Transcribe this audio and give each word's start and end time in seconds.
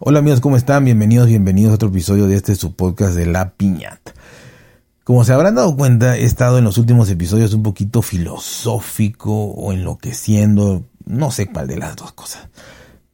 Hola 0.00 0.20
amigos, 0.20 0.40
¿cómo 0.40 0.56
están? 0.56 0.86
Bienvenidos, 0.86 1.26
bienvenidos 1.26 1.72
a 1.72 1.74
otro 1.74 1.88
episodio 1.88 2.28
de 2.28 2.36
este 2.36 2.54
su 2.54 2.74
podcast 2.74 3.14
de 3.14 3.26
La 3.26 3.50
Piñata. 3.50 4.14
Como 5.04 5.22
se 5.24 5.34
habrán 5.34 5.56
dado 5.56 5.76
cuenta, 5.76 6.16
he 6.16 6.24
estado 6.24 6.56
en 6.56 6.64
los 6.64 6.78
últimos 6.78 7.10
episodios 7.10 7.52
un 7.52 7.62
poquito 7.62 8.00
filosófico 8.00 9.32
o 9.32 9.72
enloqueciendo, 9.72 10.84
no 11.04 11.30
sé 11.30 11.48
cuál 11.48 11.66
de 11.66 11.76
las 11.76 11.96
dos 11.96 12.12
cosas. 12.12 12.48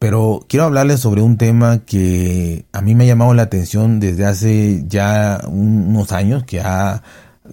Pero 0.05 0.45
quiero 0.47 0.67
hablarles 0.67 1.01
sobre 1.01 1.23
un 1.23 1.39
tema 1.39 1.87
que 1.87 2.67
a 2.73 2.83
mí 2.83 2.95
me 2.95 3.05
ha 3.05 3.07
llamado 3.07 3.33
la 3.33 3.45
atención 3.45 4.01
desde 4.01 4.27
hace 4.27 4.85
ya 4.87 5.41
unos 5.49 6.13
años, 6.13 6.45
que 6.45 6.61
ha 6.61 7.03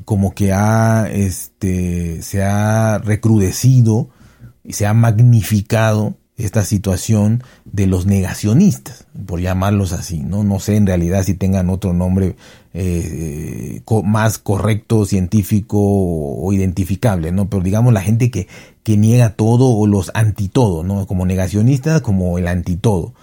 como 0.03 0.35
que 0.35 0.51
ha 0.51 1.07
este 1.09 2.21
se 2.21 2.43
ha 2.43 2.97
recrudecido 2.97 4.09
y 4.65 4.73
se 4.73 4.85
ha 4.85 4.93
magnificado 4.93 6.17
esta 6.45 6.63
situación 6.65 7.43
de 7.65 7.87
los 7.87 8.05
negacionistas, 8.05 9.05
por 9.25 9.39
llamarlos 9.39 9.93
así, 9.93 10.19
¿no? 10.19 10.43
No 10.43 10.59
sé 10.59 10.75
en 10.75 10.87
realidad 10.87 11.23
si 11.23 11.33
tengan 11.33 11.69
otro 11.69 11.93
nombre 11.93 12.35
eh, 12.73 13.81
más 14.03 14.37
correcto, 14.37 15.05
científico 15.05 15.77
o 15.79 16.51
identificable, 16.53 17.31
¿no? 17.31 17.49
Pero 17.49 17.63
digamos 17.63 17.93
la 17.93 18.01
gente 18.01 18.31
que, 18.31 18.47
que 18.83 18.97
niega 18.97 19.31
todo 19.31 19.67
o 19.69 19.87
los 19.87 20.11
antitodo, 20.13 20.83
¿no? 20.83 21.05
Como 21.07 21.25
negacionistas, 21.25 22.01
como 22.01 22.37
el 22.37 22.47
antitodo. 22.47 23.13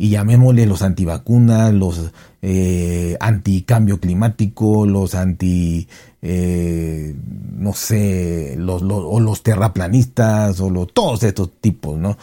Y 0.00 0.10
llamémosle 0.10 0.66
los 0.66 0.82
antivacunas, 0.82 1.74
los 1.74 2.12
eh, 2.40 3.16
anticambio 3.18 3.98
climático, 3.98 4.86
los 4.86 5.16
anti, 5.16 5.88
eh, 6.22 7.16
no 7.56 7.72
sé, 7.72 8.54
los, 8.56 8.82
los, 8.82 9.02
o 9.04 9.18
los 9.18 9.42
terraplanistas, 9.42 10.60
o 10.60 10.70
los, 10.70 10.92
todos 10.92 11.24
estos 11.24 11.50
tipos, 11.60 11.98
¿no? 11.98 12.16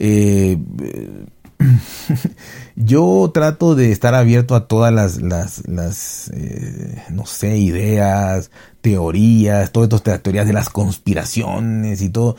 Eh, 0.00 0.56
yo 2.76 3.30
trato 3.34 3.74
de 3.74 3.90
estar 3.90 4.14
abierto 4.14 4.54
a 4.54 4.68
todas 4.68 4.92
las, 4.92 5.20
las, 5.20 5.66
las 5.68 6.30
eh, 6.32 7.02
no 7.10 7.26
sé, 7.26 7.58
ideas, 7.58 8.50
teorías, 8.80 9.72
todas 9.72 9.92
estas 9.92 10.22
teorías 10.22 10.46
de 10.46 10.52
las 10.52 10.70
conspiraciones 10.70 12.00
y 12.00 12.10
todo. 12.10 12.36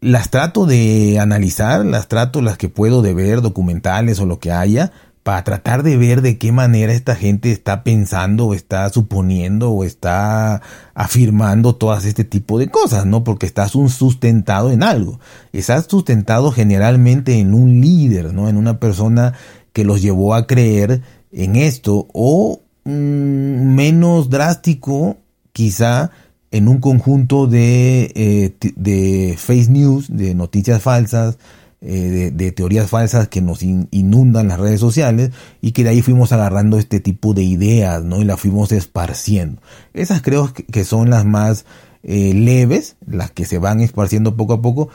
Las 0.00 0.30
trato 0.30 0.66
de 0.66 1.18
analizar, 1.20 1.84
las 1.86 2.08
trato 2.08 2.42
las 2.42 2.58
que 2.58 2.68
puedo 2.68 3.00
de 3.00 3.14
ver, 3.14 3.40
documentales 3.40 4.18
o 4.18 4.26
lo 4.26 4.40
que 4.40 4.50
haya, 4.50 4.92
para 5.26 5.42
tratar 5.42 5.82
de 5.82 5.96
ver 5.96 6.22
de 6.22 6.38
qué 6.38 6.52
manera 6.52 6.92
esta 6.92 7.16
gente 7.16 7.50
está 7.50 7.82
pensando 7.82 8.46
o 8.46 8.54
está 8.54 8.88
suponiendo 8.90 9.72
o 9.72 9.82
está 9.82 10.62
afirmando 10.94 11.74
todas 11.74 12.04
este 12.04 12.22
tipo 12.22 12.60
de 12.60 12.68
cosas, 12.68 13.06
¿no? 13.06 13.24
Porque 13.24 13.44
estás 13.44 13.74
un 13.74 13.88
sustentado 13.88 14.70
en 14.70 14.84
algo. 14.84 15.18
Estás 15.52 15.86
sustentado 15.90 16.52
generalmente 16.52 17.40
en 17.40 17.54
un 17.54 17.80
líder, 17.80 18.32
¿no? 18.32 18.48
En 18.48 18.56
una 18.56 18.78
persona 18.78 19.32
que 19.72 19.82
los 19.82 20.00
llevó 20.00 20.32
a 20.32 20.46
creer 20.46 21.02
en 21.32 21.56
esto 21.56 22.06
o 22.14 22.60
mm, 22.84 23.74
menos 23.74 24.30
drástico 24.30 25.16
quizá 25.52 26.12
en 26.52 26.68
un 26.68 26.78
conjunto 26.78 27.48
de, 27.48 28.12
eh, 28.14 28.56
de 28.76 29.34
face 29.36 29.68
news, 29.72 30.06
de 30.08 30.36
noticias 30.36 30.80
falsas, 30.80 31.36
eh, 31.82 32.30
de, 32.32 32.52
teorías 32.52 32.88
falsas 32.88 33.28
que 33.28 33.42
nos 33.42 33.62
inundan 33.62 34.48
las 34.48 34.58
redes 34.58 34.80
sociales 34.80 35.30
y 35.60 35.72
que 35.72 35.84
de 35.84 35.90
ahí 35.90 36.00
fuimos 36.00 36.32
agarrando 36.32 36.78
este 36.78 37.00
tipo 37.00 37.34
de 37.34 37.42
ideas, 37.44 38.02
¿no? 38.02 38.22
Y 38.22 38.24
las 38.24 38.40
fuimos 38.40 38.72
esparciendo. 38.72 39.60
Esas 39.92 40.22
creo 40.22 40.52
que 40.54 40.84
son 40.84 41.10
las 41.10 41.26
más 41.26 41.66
eh, 42.02 42.32
leves, 42.32 42.96
las 43.06 43.30
que 43.30 43.44
se 43.44 43.58
van 43.58 43.82
esparciendo 43.82 44.36
poco 44.36 44.54
a 44.54 44.62
poco. 44.62 44.88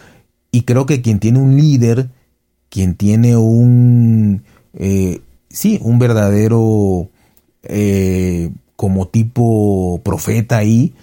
Y 0.51 0.63
creo 0.63 0.88
que 0.88 1.03
quien 1.03 1.19
tiene 1.19 1.38
un 1.38 1.56
líder, 1.56 2.09
quien 2.69 2.95
tiene 2.95 3.38
un, 3.38 4.44
eh, 4.73 5.22
sí, 5.50 5.79
un 5.83 6.00
verdadero, 6.00 7.09
como 8.75 9.07
tipo 9.07 10.01
profeta 10.03 10.57
ahí, 10.57 10.95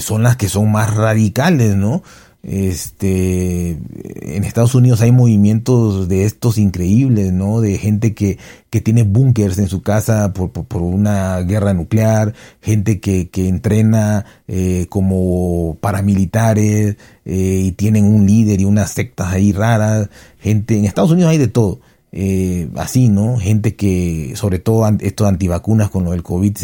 son 0.00 0.24
las 0.24 0.36
que 0.36 0.48
son 0.48 0.72
más 0.72 0.94
radicales, 0.94 1.76
¿no? 1.76 2.02
Este, 2.42 3.72
en 3.72 4.44
Estados 4.44 4.74
Unidos 4.74 5.02
hay 5.02 5.12
movimientos 5.12 6.08
de 6.08 6.24
estos 6.24 6.56
increíbles, 6.56 7.32
¿no? 7.32 7.60
De 7.60 7.76
gente 7.76 8.14
que, 8.14 8.38
que 8.70 8.80
tiene 8.80 9.02
búnkers 9.02 9.58
en 9.58 9.68
su 9.68 9.82
casa 9.82 10.32
por, 10.32 10.50
por, 10.50 10.80
una 10.80 11.38
guerra 11.40 11.74
nuclear, 11.74 12.32
gente 12.62 12.98
que, 12.98 13.28
que 13.28 13.46
entrena 13.46 14.24
eh, 14.48 14.86
como 14.88 15.76
paramilitares 15.82 16.96
eh, 17.26 17.62
y 17.66 17.72
tienen 17.72 18.06
un 18.06 18.26
líder 18.26 18.62
y 18.62 18.64
unas 18.64 18.90
sectas 18.92 19.28
ahí 19.28 19.52
raras. 19.52 20.08
Gente, 20.38 20.78
en 20.78 20.86
Estados 20.86 21.10
Unidos 21.10 21.30
hay 21.30 21.38
de 21.38 21.48
todo. 21.48 21.80
Eh, 22.12 22.68
así, 22.76 23.08
¿no? 23.08 23.36
Gente 23.36 23.76
que, 23.76 24.32
sobre 24.34 24.58
todo 24.58 24.88
estos 25.00 25.28
antivacunas 25.28 25.90
con 25.90 26.04
lo 26.04 26.12
del 26.12 26.22
COVID, 26.22 26.56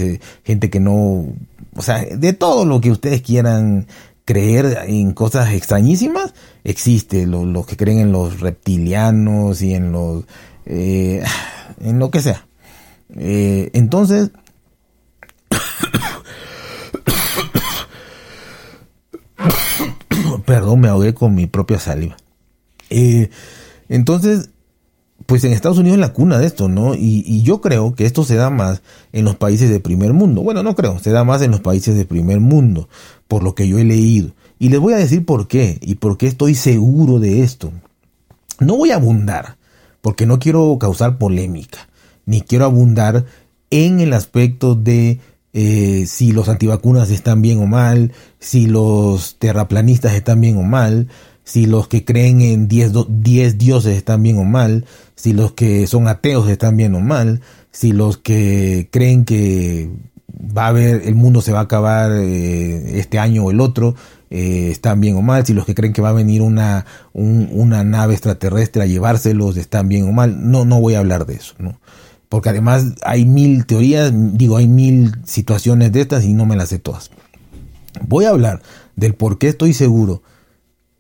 gente 0.43 0.71
que 0.71 0.81
no, 0.81 1.27
o 1.77 1.83
sea, 1.83 2.03
de 2.03 2.33
todo 2.33 2.65
lo 2.65 2.81
que 2.81 2.91
ustedes 2.91 3.21
quieran 3.21 3.87
creer 4.27 4.85
en 4.89 5.13
cosas 5.13 5.55
extrañísimas, 5.55 6.35
existe. 6.65 7.27
Los, 7.27 7.67
que 7.67 7.79
creen 7.79 8.01
en 8.01 8.13
los 8.13 8.41
reptilianos 8.41 9.63
y 9.63 9.73
en 9.73 9.93
los... 9.93 10.25
Eh, 10.67 11.25
en 11.81 11.99
lo 11.99 12.11
que 12.11 12.21
sea. 12.21 12.47
Eh, 13.17 13.71
entonces... 13.73 14.33
Perdón, 20.45 20.81
me 20.81 20.89
ahogué 20.89 21.15
con 21.15 21.35
mi 21.35 21.47
propia 21.47 21.79
saliva. 21.79 22.19
Eh, 22.91 23.31
entonces, 23.89 24.51
pues 25.27 25.45
en 25.45 25.53
Estados 25.53 25.79
Unidos 25.79 25.97
es 25.97 26.01
la 26.01 26.13
cuna 26.13 26.39
de 26.39 26.47
esto, 26.47 26.69
¿no? 26.69 26.95
Y, 26.95 27.25
y, 27.27 27.43
yo 27.43 27.61
creo 27.61 27.95
que 27.95 28.07
esto 28.07 28.25
se 28.25 28.37
da 28.37 28.49
más 28.51 28.83
en 29.13 29.25
los 29.25 29.37
países 29.37 29.69
de 29.71 29.81
primer 29.81 30.13
mundo. 30.13 30.43
Bueno, 30.43 30.63
no 30.63 30.75
creo, 30.75 30.99
se 30.99 31.11
da 31.11 31.25
más 31.25 31.43
en 31.43 31.51
los 31.51 31.61
países 31.61 31.97
de 31.97 32.05
primer 32.05 32.41
mundo, 32.41 32.89
por 33.29 33.43
lo 33.43 33.55
que 33.55 33.69
yo 33.69 33.79
he 33.79 33.85
leído. 33.85 34.31
Y 34.59 34.69
les 34.69 34.81
voy 34.81 34.95
a 34.95 34.99
decir 34.99 35.25
por 35.25 35.49
qué 35.49 35.79
y 35.83 35.97
por 35.97 36.17
qué 36.17 36.27
estoy 36.27 36.55
seguro 36.55 37.19
de 37.19 37.43
esto. 37.43 37.73
No 38.61 38.77
voy 38.77 38.91
a 38.91 38.97
abundar, 38.97 39.57
porque 40.01 40.27
no 40.27 40.39
quiero 40.39 40.79
causar 40.79 41.19
polémica, 41.19 41.89
ni 42.25 42.41
quiero 42.41 42.65
abundar 42.65 43.27
en 43.71 44.01
el 44.01 44.13
aspecto 44.13 44.75
de 44.75 45.21
eh, 45.53 46.05
si 46.07 46.33
los 46.33 46.49
antivacunas 46.49 47.11
están 47.11 47.43
bien 47.43 47.61
o 47.61 47.67
mal, 47.67 48.13
si 48.39 48.67
los 48.67 49.37
terraplanistas 49.39 50.15
están 50.15 50.41
bien 50.41 50.57
o 50.59 50.63
mal, 50.63 51.09
si 51.47 51.65
los 51.65 51.87
que 51.87 52.05
creen 52.05 52.41
en 52.41 52.67
10 52.67 53.57
dioses 53.57 53.97
están 53.97 54.21
bien 54.21 54.37
o 54.37 54.45
mal, 54.45 54.85
si 55.15 55.33
los 55.33 55.53
que 55.53 55.87
son 55.87 56.09
ateos 56.09 56.49
están 56.49 56.77
bien 56.77 56.93
o 56.97 57.01
mal, 57.01 57.41
si 57.71 57.93
los 57.93 58.19
que 58.19 58.89
creen 58.91 59.25
que 59.25 59.89
va 60.29 60.65
a 60.65 60.69
haber, 60.69 61.03
el 61.07 61.15
mundo 61.15 61.41
se 61.43 61.53
va 61.53 61.61
a 61.61 61.63
acabar 61.63 62.11
eh, 62.13 62.99
este 62.99 63.21
año 63.21 63.45
o 63.45 63.53
el 63.53 63.61
otro, 63.61 63.95
eh, 64.29 64.71
están 64.73 65.01
bien 65.01 65.15
o 65.15 65.23
mal, 65.23 65.47
si 65.47 65.55
los 65.55 65.65
que 65.65 65.77
creen 65.77 65.93
que 65.93 66.03
va 66.03 66.09
a 66.09 66.15
venir 66.15 66.43
una, 66.43 66.85
una 67.13 67.85
nave 67.85 68.15
extraterrestre 68.15 68.83
a 68.83 68.87
llevárselos 68.87 69.57
están 69.57 69.89
bien 69.89 70.09
o 70.09 70.13
mal, 70.13 70.51
no, 70.51 70.65
no 70.65 70.81
voy 70.81 70.95
a 70.95 70.99
hablar 70.99 71.27
de 71.27 71.35
eso, 71.35 71.55
¿no? 71.59 71.79
Porque 72.29 72.49
además 72.49 72.87
hay 73.05 73.25
mil 73.25 73.67
teorías, 73.67 74.13
digo, 74.13 74.57
hay 74.57 74.67
mil 74.67 75.13
situaciones 75.25 75.93
de 75.93 76.01
estas 76.01 76.25
y 76.25 76.33
no 76.33 76.45
me 76.45 76.57
las 76.57 76.71
sé 76.71 76.81
todas. 76.81 77.13
Voy 78.05 78.25
a 78.25 78.31
hablar 78.31 78.63
del 78.97 79.15
por 79.15 79.39
qué 79.39 79.47
estoy 79.47 79.75
seguro 79.75 80.23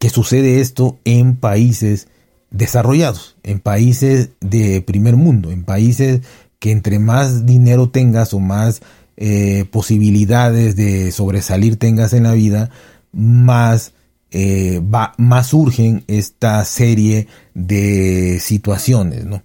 que 0.06 0.10
sucede 0.10 0.60
esto 0.60 1.00
en 1.04 1.34
países 1.34 2.06
desarrollados, 2.52 3.34
en 3.42 3.58
países 3.58 4.30
de 4.40 4.80
primer 4.80 5.16
mundo, 5.16 5.50
en 5.50 5.64
países 5.64 6.20
que 6.60 6.70
entre 6.70 7.00
más 7.00 7.44
dinero 7.44 7.90
tengas 7.90 8.32
o 8.32 8.38
más 8.38 8.82
eh, 9.16 9.64
posibilidades 9.68 10.76
de 10.76 11.10
sobresalir 11.10 11.76
tengas 11.76 12.12
en 12.12 12.22
la 12.22 12.34
vida, 12.34 12.70
más, 13.10 13.94
eh, 14.30 14.80
va, 14.80 15.12
más 15.18 15.48
surgen 15.48 16.04
esta 16.06 16.64
serie 16.64 17.26
de 17.54 18.38
situaciones, 18.38 19.24
¿no? 19.24 19.42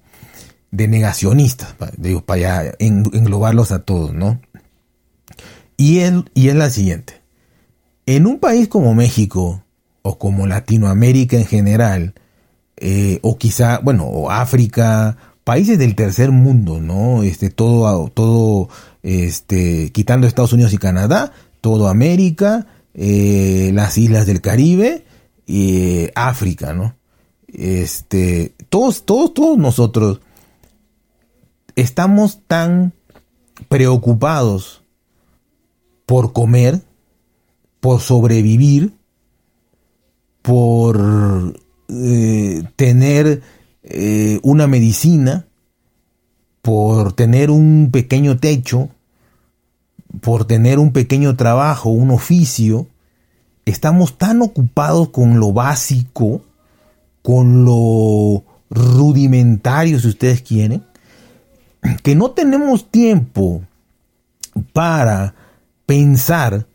De 0.70 0.88
negacionistas, 0.88 1.74
digo, 1.98 2.24
para 2.24 2.76
englobarlos 2.78 3.72
a 3.72 3.80
todos, 3.80 4.14
¿no? 4.14 4.40
Y, 5.76 6.02
y 6.36 6.50
es 6.50 6.56
la 6.56 6.70
siguiente. 6.70 7.16
En 8.06 8.28
un 8.28 8.38
país 8.38 8.68
como 8.68 8.94
México, 8.94 9.64
o 10.02 10.18
como 10.18 10.48
Latinoamérica 10.48 11.38
en 11.38 11.46
general, 11.46 12.14
eh, 12.78 13.20
o 13.22 13.38
quizá, 13.38 13.80
bueno, 13.80 14.06
o 14.06 14.32
África, 14.32 15.18
países 15.44 15.78
del 15.78 15.96
tercer 15.96 16.32
mundo, 16.32 16.80
¿no? 16.80 17.24
Este, 17.24 17.50
todo, 17.50 18.10
todo, 18.10 18.70
este, 19.04 19.92
quitando 19.92 20.28
Estados 20.28 20.54
Unidos 20.54 20.74
y 20.74 20.78
Canadá, 20.78 21.32
todo 21.62 21.88
América, 21.88 22.68
eh, 22.94 23.72
las 23.74 23.98
islas 23.98 24.26
del 24.26 24.42
Caribe 24.42 25.06
y 25.46 26.08
África, 26.16 26.74
¿no? 26.74 26.96
Este, 27.48 28.56
todos, 28.70 29.06
todos, 29.06 29.34
todos 29.34 29.58
nosotros 29.58 30.22
estamos 31.76 32.40
tan 32.48 32.94
preocupados 33.68 34.84
por 36.06 36.34
comer, 36.34 36.82
por 37.80 38.02
sobrevivir, 38.02 38.94
por 40.52 41.58
eh, 41.88 42.64
tener 42.76 43.42
eh, 43.84 44.38
una 44.44 44.68
medicina, 44.68 45.46
por 46.62 47.14
tener 47.14 47.50
un 47.50 47.88
pequeño 47.90 48.38
techo, 48.38 48.90
por 50.20 50.44
tener 50.44 50.78
un 50.78 50.92
pequeño 50.92 51.38
trabajo, 51.38 51.90
un 51.90 52.12
oficio, 52.12 52.88
estamos 53.64 54.18
tan 54.18 54.42
ocupados 54.42 55.08
con 55.12 55.40
lo 55.40 55.54
básico, 55.54 56.42
con 57.22 57.64
lo 57.64 58.44
rudimentario, 58.70 60.02
si 60.02 60.10
ustedes 60.10 60.42
quieren, 60.42 60.84
que 62.04 62.14
no 62.14 62.32
tenemos 62.32 62.92
tiempo 62.92 63.62
para 64.74 65.34
pensar 65.86 66.68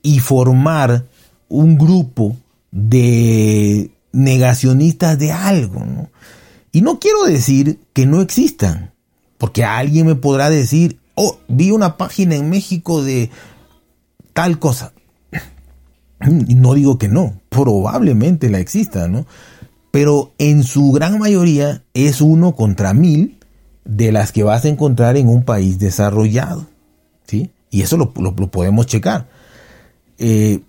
y 0.00 0.20
formar 0.20 1.04
un 1.50 1.76
grupo 1.76 2.38
de 2.70 3.90
negacionistas 4.12 5.18
de 5.18 5.32
algo. 5.32 5.84
¿no? 5.84 6.10
Y 6.72 6.82
no 6.82 6.98
quiero 6.98 7.24
decir 7.24 7.80
que 7.92 8.06
no 8.06 8.20
existan, 8.20 8.92
porque 9.38 9.64
alguien 9.64 10.06
me 10.06 10.14
podrá 10.14 10.50
decir, 10.50 11.00
oh, 11.14 11.38
vi 11.48 11.70
una 11.70 11.96
página 11.96 12.36
en 12.36 12.50
México 12.50 13.02
de 13.02 13.30
tal 14.32 14.58
cosa. 14.58 14.92
No 16.20 16.74
digo 16.74 16.98
que 16.98 17.08
no, 17.08 17.40
probablemente 17.48 18.50
la 18.50 18.58
exista, 18.58 19.08
¿no? 19.08 19.26
Pero 19.90 20.32
en 20.36 20.64
su 20.64 20.92
gran 20.92 21.18
mayoría 21.18 21.82
es 21.94 22.20
uno 22.20 22.54
contra 22.54 22.92
mil 22.92 23.38
de 23.84 24.12
las 24.12 24.30
que 24.30 24.42
vas 24.42 24.64
a 24.64 24.68
encontrar 24.68 25.16
en 25.16 25.28
un 25.28 25.44
país 25.44 25.78
desarrollado, 25.78 26.66
¿sí? 27.26 27.50
Y 27.70 27.82
eso 27.82 27.96
lo, 27.96 28.12
podemos 28.12 28.86
checar. 28.86 29.28
Eh, 30.18 30.60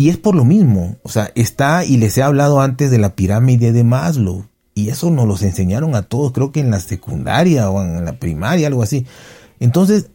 y 0.00 0.08
es 0.08 0.16
por 0.16 0.34
lo 0.34 0.46
mismo, 0.46 0.96
o 1.02 1.10
sea, 1.10 1.30
está, 1.34 1.84
y 1.84 1.98
les 1.98 2.16
he 2.16 2.22
hablado 2.22 2.62
antes 2.62 2.90
de 2.90 2.96
la 2.96 3.14
pirámide 3.14 3.70
de 3.70 3.84
Maslow, 3.84 4.46
y 4.74 4.88
eso 4.88 5.10
nos 5.10 5.28
los 5.28 5.42
enseñaron 5.42 5.94
a 5.94 6.00
todos, 6.00 6.32
creo 6.32 6.52
que 6.52 6.60
en 6.60 6.70
la 6.70 6.80
secundaria 6.80 7.68
o 7.68 7.84
en 7.84 8.06
la 8.06 8.14
primaria, 8.14 8.66
algo 8.66 8.82
así. 8.82 9.04
Entonces, 9.58 10.06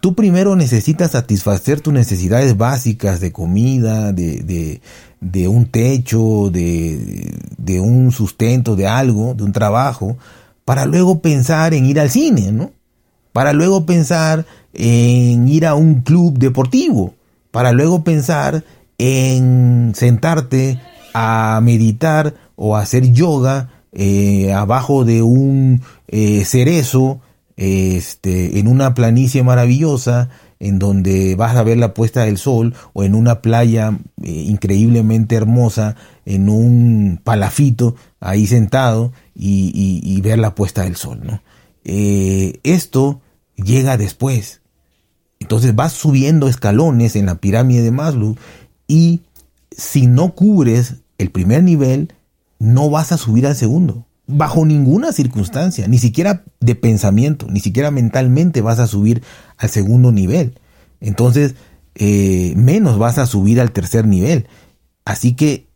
tú 0.00 0.14
primero 0.14 0.56
necesitas 0.56 1.10
satisfacer 1.10 1.82
tus 1.82 1.92
necesidades 1.92 2.56
básicas 2.56 3.20
de 3.20 3.30
comida, 3.30 4.10
de, 4.14 4.80
de, 5.20 5.48
un 5.48 5.66
techo, 5.66 6.48
de, 6.50 7.30
de, 7.58 7.78
un 7.78 8.12
sustento, 8.12 8.74
de 8.74 8.86
algo, 8.86 9.34
de 9.34 9.44
un 9.44 9.52
trabajo, 9.52 10.16
para 10.64 10.86
luego 10.86 11.20
pensar 11.20 11.74
en 11.74 11.84
ir 11.84 12.00
al 12.00 12.08
cine, 12.08 12.52
¿no? 12.52 12.72
Para 13.34 13.52
luego 13.52 13.84
pensar 13.84 14.46
en 14.72 15.46
ir 15.46 15.66
a 15.66 15.74
un 15.74 16.00
club 16.00 16.38
deportivo, 16.38 17.12
para 17.50 17.72
luego 17.72 18.02
pensar 18.02 18.64
en 18.98 19.92
sentarte 19.94 20.80
a 21.14 21.60
meditar 21.62 22.34
o 22.56 22.76
a 22.76 22.80
hacer 22.80 23.12
yoga 23.12 23.70
eh, 23.98 24.52
abajo 24.52 25.06
de 25.06 25.22
un 25.22 25.80
eh, 26.08 26.44
cerezo, 26.44 27.20
este, 27.56 28.58
en 28.58 28.68
una 28.68 28.92
planicie 28.92 29.42
maravillosa, 29.42 30.28
en 30.60 30.78
donde 30.78 31.34
vas 31.34 31.56
a 31.56 31.62
ver 31.62 31.78
la 31.78 31.94
puesta 31.94 32.24
del 32.24 32.36
sol, 32.36 32.74
o 32.92 33.04
en 33.04 33.14
una 33.14 33.40
playa 33.40 33.98
eh, 34.22 34.30
increíblemente 34.30 35.34
hermosa, 35.34 35.96
en 36.26 36.50
un 36.50 37.20
palafito, 37.24 37.96
ahí 38.20 38.46
sentado, 38.46 39.12
y, 39.34 40.20
ver 40.20 40.38
la 40.38 40.54
puesta 40.54 40.82
del 40.82 40.96
sol. 40.96 41.20
¿no? 41.22 41.40
esto 41.84 43.20
llega 43.54 43.96
después. 43.96 44.60
Entonces 45.38 45.74
vas 45.74 45.92
subiendo 45.92 46.48
escalones 46.48 47.16
en 47.16 47.26
la 47.26 47.36
pirámide 47.36 47.82
de 47.82 47.92
Maslow 47.92 48.36
y 48.88 49.22
si 49.70 50.06
no 50.06 50.34
cubres 50.34 50.96
el 51.18 51.30
primer 51.30 51.62
nivel, 51.62 52.12
no 52.58 52.90
vas 52.90 53.12
a 53.12 53.18
subir 53.18 53.46
al 53.46 53.56
segundo. 53.56 54.06
Bajo 54.26 54.64
ninguna 54.66 55.12
circunstancia, 55.12 55.86
ni 55.86 55.98
siquiera 55.98 56.44
de 56.60 56.74
pensamiento, 56.74 57.46
ni 57.48 57.60
siquiera 57.60 57.90
mentalmente 57.90 58.60
vas 58.60 58.78
a 58.78 58.86
subir 58.86 59.22
al 59.56 59.70
segundo 59.70 60.10
nivel. 60.10 60.58
Entonces, 61.00 61.54
eh, 61.94 62.54
menos 62.56 62.98
vas 62.98 63.18
a 63.18 63.26
subir 63.26 63.60
al 63.60 63.72
tercer 63.72 64.06
nivel. 64.06 64.48
Así 65.04 65.34
que 65.34 65.68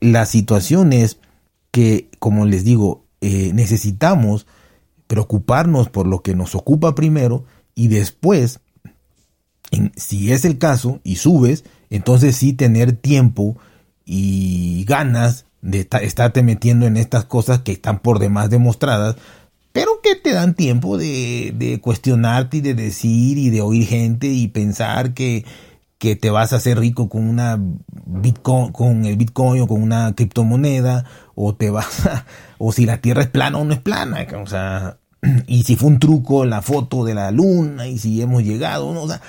la 0.00 0.24
situación 0.26 0.92
es 0.92 1.18
que, 1.70 2.08
como 2.18 2.46
les 2.46 2.64
digo, 2.64 3.04
eh, 3.20 3.50
necesitamos 3.54 4.46
preocuparnos 5.06 5.88
por 5.88 6.06
lo 6.06 6.22
que 6.22 6.34
nos 6.34 6.54
ocupa 6.54 6.94
primero 6.94 7.44
y 7.74 7.88
después, 7.88 8.60
si 9.96 10.32
es 10.32 10.44
el 10.44 10.58
caso 10.58 11.00
y 11.02 11.16
subes, 11.16 11.64
entonces 11.90 12.36
sí 12.36 12.52
tener 12.52 12.92
tiempo 12.92 13.56
y 14.04 14.84
ganas 14.84 15.46
de 15.62 15.88
estarte 16.02 16.42
metiendo 16.42 16.86
en 16.86 16.96
estas 16.96 17.24
cosas 17.24 17.60
que 17.60 17.72
están 17.72 17.98
por 17.98 18.18
demás 18.18 18.50
demostradas, 18.50 19.16
pero 19.72 20.00
que 20.02 20.14
te 20.14 20.32
dan 20.32 20.54
tiempo 20.54 20.96
de, 20.96 21.78
cuestionarte 21.82 22.58
y 22.58 22.60
de 22.60 22.74
decir 22.74 23.36
y 23.36 23.50
de 23.50 23.60
oír 23.60 23.86
gente 23.86 24.28
y 24.28 24.48
pensar 24.48 25.12
que, 25.12 25.44
que 25.98 26.16
te 26.16 26.30
vas 26.30 26.52
a 26.52 26.56
hacer 26.56 26.78
rico 26.78 27.08
con 27.08 27.28
una 27.28 27.58
Bitcoin, 28.06 28.72
con 28.72 29.04
el 29.04 29.16
Bitcoin 29.16 29.62
o 29.62 29.66
con 29.66 29.82
una 29.82 30.14
criptomoneda, 30.14 31.04
o 31.34 31.54
te 31.54 31.70
vas 31.70 32.06
a, 32.06 32.24
o 32.58 32.72
si 32.72 32.86
la 32.86 33.02
Tierra 33.02 33.22
es 33.22 33.28
plana 33.28 33.58
o 33.58 33.64
no 33.64 33.74
es 33.74 33.80
plana, 33.80 34.24
o 34.40 34.46
sea, 34.46 34.98
y 35.46 35.64
si 35.64 35.76
fue 35.76 35.88
un 35.88 35.98
truco 35.98 36.44
la 36.44 36.62
foto 36.62 37.04
de 37.04 37.14
la 37.14 37.30
luna, 37.30 37.88
y 37.88 37.98
si 37.98 38.22
hemos 38.22 38.44
llegado, 38.44 38.94
¿no? 38.94 39.02
o 39.02 39.08
sea, 39.08 39.20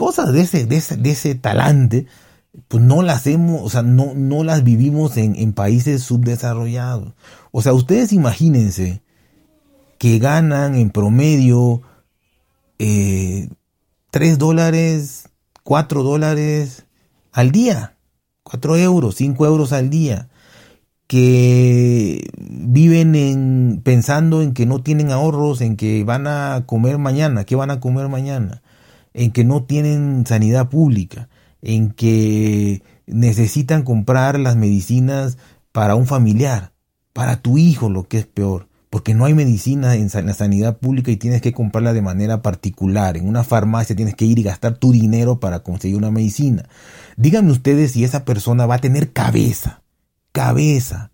cosas 0.00 0.32
de 0.32 0.40
ese, 0.40 0.64
de 0.64 1.10
ese, 1.10 1.34
talante, 1.34 2.06
pues 2.68 2.82
no 2.82 3.02
las 3.02 3.26
hemos, 3.26 3.60
o 3.60 3.68
sea, 3.68 3.82
no, 3.82 4.14
no 4.14 4.44
las 4.44 4.64
vivimos 4.64 5.18
en, 5.18 5.52
países 5.52 6.02
subdesarrollados. 6.02 7.12
O 7.52 7.60
sea, 7.60 7.74
ustedes 7.74 8.14
imagínense 8.14 9.02
que 9.98 10.18
ganan 10.18 10.74
en 10.74 10.88
promedio 10.88 11.82
eh, 12.78 13.50
3 14.10 14.38
dólares, 14.38 15.28
4 15.64 16.02
dólares 16.02 16.86
al 17.30 17.50
día, 17.50 17.98
4 18.44 18.78
euros, 18.78 19.16
5 19.16 19.44
euros 19.44 19.74
al 19.74 19.90
día, 19.90 20.30
que 21.08 22.26
viven 22.38 23.14
en, 23.14 23.82
pensando 23.84 24.40
en 24.40 24.54
que 24.54 24.64
no 24.64 24.82
tienen 24.82 25.10
ahorros, 25.10 25.60
en 25.60 25.76
que 25.76 26.04
van 26.04 26.26
a 26.26 26.64
comer 26.64 26.96
mañana, 26.96 27.44
que 27.44 27.54
van 27.54 27.70
a 27.70 27.80
comer 27.80 28.08
mañana 28.08 28.62
en 29.14 29.32
que 29.32 29.44
no 29.44 29.64
tienen 29.64 30.24
sanidad 30.26 30.68
pública, 30.68 31.28
en 31.62 31.90
que 31.90 32.82
necesitan 33.06 33.82
comprar 33.82 34.38
las 34.38 34.56
medicinas 34.56 35.38
para 35.72 35.94
un 35.94 36.06
familiar, 36.06 36.72
para 37.12 37.42
tu 37.42 37.58
hijo, 37.58 37.88
lo 37.90 38.08
que 38.08 38.18
es 38.18 38.26
peor, 38.26 38.68
porque 38.88 39.14
no 39.14 39.24
hay 39.24 39.34
medicina 39.34 39.94
en 39.94 40.10
la 40.26 40.34
sanidad 40.34 40.78
pública 40.78 41.10
y 41.10 41.16
tienes 41.16 41.42
que 41.42 41.52
comprarla 41.52 41.92
de 41.92 42.02
manera 42.02 42.42
particular. 42.42 43.16
En 43.16 43.28
una 43.28 43.44
farmacia 43.44 43.94
tienes 43.94 44.14
que 44.14 44.24
ir 44.24 44.38
y 44.38 44.42
gastar 44.42 44.78
tu 44.78 44.92
dinero 44.92 45.38
para 45.38 45.60
conseguir 45.60 45.96
una 45.96 46.10
medicina. 46.10 46.68
Díganme 47.16 47.52
ustedes 47.52 47.92
si 47.92 48.04
esa 48.04 48.24
persona 48.24 48.66
va 48.66 48.76
a 48.76 48.80
tener 48.80 49.12
cabeza, 49.12 49.82
cabeza 50.32 51.12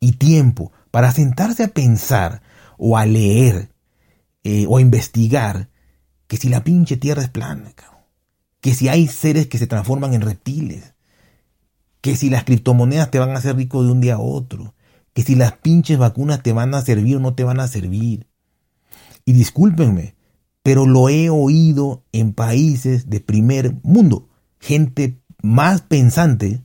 y 0.00 0.12
tiempo 0.12 0.72
para 0.90 1.12
sentarse 1.12 1.64
a 1.64 1.68
pensar 1.68 2.42
o 2.76 2.98
a 2.98 3.06
leer 3.06 3.70
eh, 4.42 4.66
o 4.68 4.76
a 4.76 4.80
investigar 4.82 5.70
que 6.34 6.40
si 6.40 6.48
la 6.48 6.64
pinche 6.64 6.96
tierra 6.96 7.22
es 7.22 7.28
plana, 7.28 7.70
que 8.60 8.74
si 8.74 8.88
hay 8.88 9.06
seres 9.06 9.46
que 9.46 9.56
se 9.56 9.68
transforman 9.68 10.14
en 10.14 10.20
reptiles, 10.20 10.94
que 12.00 12.16
si 12.16 12.28
las 12.28 12.42
criptomonedas 12.42 13.12
te 13.12 13.20
van 13.20 13.30
a 13.30 13.38
hacer 13.38 13.54
rico 13.54 13.84
de 13.84 13.92
un 13.92 14.00
día 14.00 14.14
a 14.14 14.18
otro, 14.18 14.74
que 15.12 15.22
si 15.22 15.36
las 15.36 15.52
pinches 15.52 15.96
vacunas 15.96 16.42
te 16.42 16.52
van 16.52 16.74
a 16.74 16.82
servir 16.82 17.18
o 17.18 17.20
no 17.20 17.34
te 17.34 17.44
van 17.44 17.60
a 17.60 17.68
servir. 17.68 18.26
Y 19.24 19.32
discúlpenme, 19.32 20.16
pero 20.64 20.86
lo 20.86 21.08
he 21.08 21.30
oído 21.30 22.02
en 22.10 22.32
países 22.32 23.08
de 23.08 23.20
primer 23.20 23.76
mundo, 23.84 24.28
gente 24.58 25.20
más 25.40 25.82
pensante, 25.82 26.64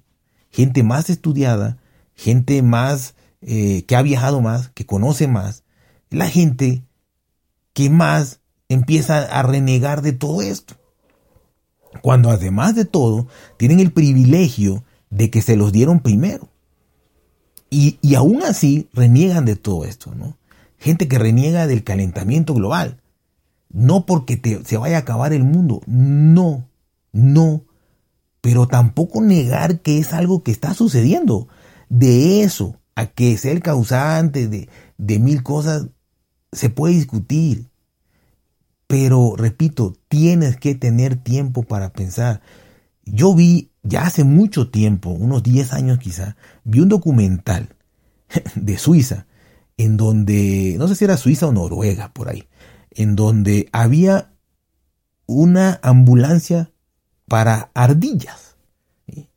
gente 0.49 0.81
más 0.81 1.11
estudiada, 1.11 1.77
gente 2.15 2.63
más 2.63 3.13
eh, 3.41 3.85
que 3.85 3.95
ha 3.95 4.01
viajado 4.01 4.41
más, 4.41 4.69
que 4.69 4.87
conoce 4.87 5.27
más, 5.27 5.63
la 6.09 6.27
gente 6.27 6.87
que 7.73 7.91
más 7.91 8.38
empieza 8.69 9.23
a 9.23 9.43
renegar 9.43 10.01
de 10.01 10.13
todo 10.13 10.41
esto. 10.41 10.75
Cuando 12.01 12.29
además 12.29 12.75
de 12.75 12.85
todo, 12.85 13.27
tienen 13.57 13.79
el 13.79 13.91
privilegio 13.91 14.83
de 15.09 15.29
que 15.29 15.41
se 15.41 15.57
los 15.57 15.71
dieron 15.71 15.99
primero. 15.99 16.49
Y, 17.71 17.97
y 18.01 18.15
aún 18.15 18.43
así 18.43 18.87
reniegan 18.93 19.45
de 19.45 19.55
todo 19.55 19.85
esto, 19.85 20.13
¿no? 20.15 20.37
Gente 20.77 21.07
que 21.07 21.19
reniega 21.19 21.67
del 21.67 21.83
calentamiento 21.83 22.53
global. 22.53 23.01
No 23.71 24.05
porque 24.05 24.37
te, 24.37 24.63
se 24.65 24.77
vaya 24.77 24.97
a 24.97 25.01
acabar 25.01 25.33
el 25.33 25.43
mundo, 25.43 25.81
no, 25.85 26.67
no, 27.11 27.63
pero 28.41 28.67
tampoco 28.67 29.21
negar 29.21 29.81
que 29.81 29.99
es 29.99 30.13
algo 30.13 30.41
que 30.41 30.51
está 30.51 30.73
sucediendo. 30.73 31.47
De 31.89 32.41
eso 32.41 32.77
a 32.95 33.07
que 33.07 33.37
sea 33.37 33.51
el 33.51 33.61
causante 33.61 34.47
de, 34.47 34.69
de 34.97 35.19
mil 35.19 35.43
cosas, 35.43 35.87
se 36.51 36.69
puede 36.69 36.95
discutir 36.95 37.68
Pero, 38.89 39.35
repito, 39.37 39.93
tienes 40.07 40.57
que 40.57 40.73
tener 40.73 41.15
tiempo 41.15 41.61
para 41.61 41.93
pensar. 41.93 42.41
Yo 43.05 43.35
vi, 43.35 43.69
ya 43.83 44.01
hace 44.01 44.23
mucho 44.23 44.71
tiempo, 44.71 45.11
unos 45.11 45.43
10 45.43 45.73
años 45.73 45.99
quizá, 45.99 46.37
vi 46.63 46.79
un 46.79 46.89
documental 46.89 47.75
de 48.55 48.79
Suiza, 48.79 49.27
en 49.77 49.95
donde, 49.95 50.75
no 50.79 50.87
sé 50.87 50.95
si 50.95 51.05
era 51.05 51.17
Suiza 51.17 51.45
o 51.45 51.51
Noruega, 51.51 52.11
por 52.13 52.29
ahí, 52.29 52.47
en 52.89 53.15
donde 53.15 53.69
había 53.73 54.33
una 55.27 55.79
ambulancia 55.83 56.71
para 57.27 57.69
ardillas. 57.75 58.57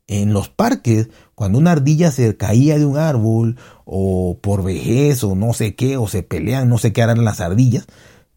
En 0.07 0.33
los 0.33 0.49
parques, 0.49 1.11
cuando 1.35 1.59
una 1.59 1.73
ardilla 1.73 2.11
se 2.11 2.39
caía 2.39 2.79
de 2.79 2.87
un 2.87 2.97
árbol, 2.97 3.59
o 3.85 4.39
por 4.41 4.65
vejez, 4.65 5.23
o 5.25 5.35
no 5.35 5.53
sé 5.53 5.75
qué, 5.75 5.99
o 5.99 6.09
se 6.09 6.23
pelean, 6.23 6.71
no 6.71 6.79
sé 6.79 6.95
qué 6.95 7.03
harán 7.03 7.23
las 7.23 7.43
ardillas, 7.43 7.87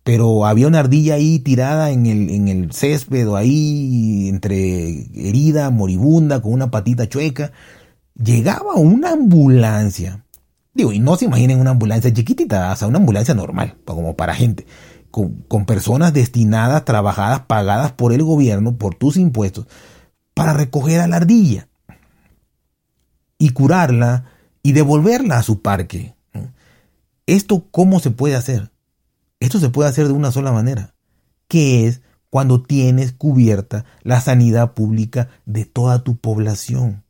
pero 0.05 0.45
había 0.45 0.67
una 0.67 0.81
ardilla 0.81 1.15
ahí 1.15 1.39
tirada 1.39 1.89
en 1.89 2.05
el, 2.05 2.29
en 2.29 2.47
el 2.47 2.71
césped 2.71 3.27
o 3.27 3.35
ahí 3.35 4.29
entre 4.29 5.07
herida, 5.15 5.71
moribunda, 5.71 6.43
con 6.43 6.53
una 6.53 6.69
patita 6.69 7.09
chueca. 7.09 7.51
Llegaba 8.13 8.75
una 8.75 9.13
ambulancia. 9.13 10.23
Digo, 10.75 10.91
y 10.91 10.99
no 10.99 11.15
se 11.15 11.25
imaginen 11.25 11.59
una 11.59 11.71
ambulancia 11.71 12.13
chiquitita, 12.13 12.71
o 12.71 12.75
sea, 12.75 12.87
una 12.87 12.99
ambulancia 12.99 13.33
normal, 13.33 13.77
como 13.83 14.15
para 14.15 14.35
gente, 14.35 14.67
con, 15.09 15.43
con 15.47 15.65
personas 15.65 16.13
destinadas, 16.13 16.85
trabajadas, 16.85 17.39
pagadas 17.47 17.91
por 17.93 18.13
el 18.13 18.21
gobierno, 18.21 18.77
por 18.77 18.93
tus 18.93 19.17
impuestos, 19.17 19.65
para 20.35 20.53
recoger 20.53 21.01
a 21.01 21.07
la 21.07 21.15
ardilla 21.15 21.67
y 23.39 23.49
curarla 23.49 24.25
y 24.61 24.73
devolverla 24.73 25.39
a 25.39 25.43
su 25.43 25.63
parque. 25.63 26.13
¿Esto 27.25 27.65
cómo 27.71 27.99
se 27.99 28.11
puede 28.11 28.35
hacer? 28.35 28.69
Esto 29.45 29.59
se 29.59 29.69
puede 29.69 29.87
hacer 29.87 30.07
de 30.07 30.13
una 30.13 30.31
sola 30.31 30.51
manera, 30.51 30.95
que 31.47 31.85
es 31.85 32.01
cuando 32.31 32.63
tienes 32.63 33.11
cubierta 33.11 33.85
la 34.01 34.19
sanidad 34.19 34.73
pública 34.73 35.29
de 35.45 35.65
toda 35.65 36.03
tu 36.03 36.17
población. 36.17 37.03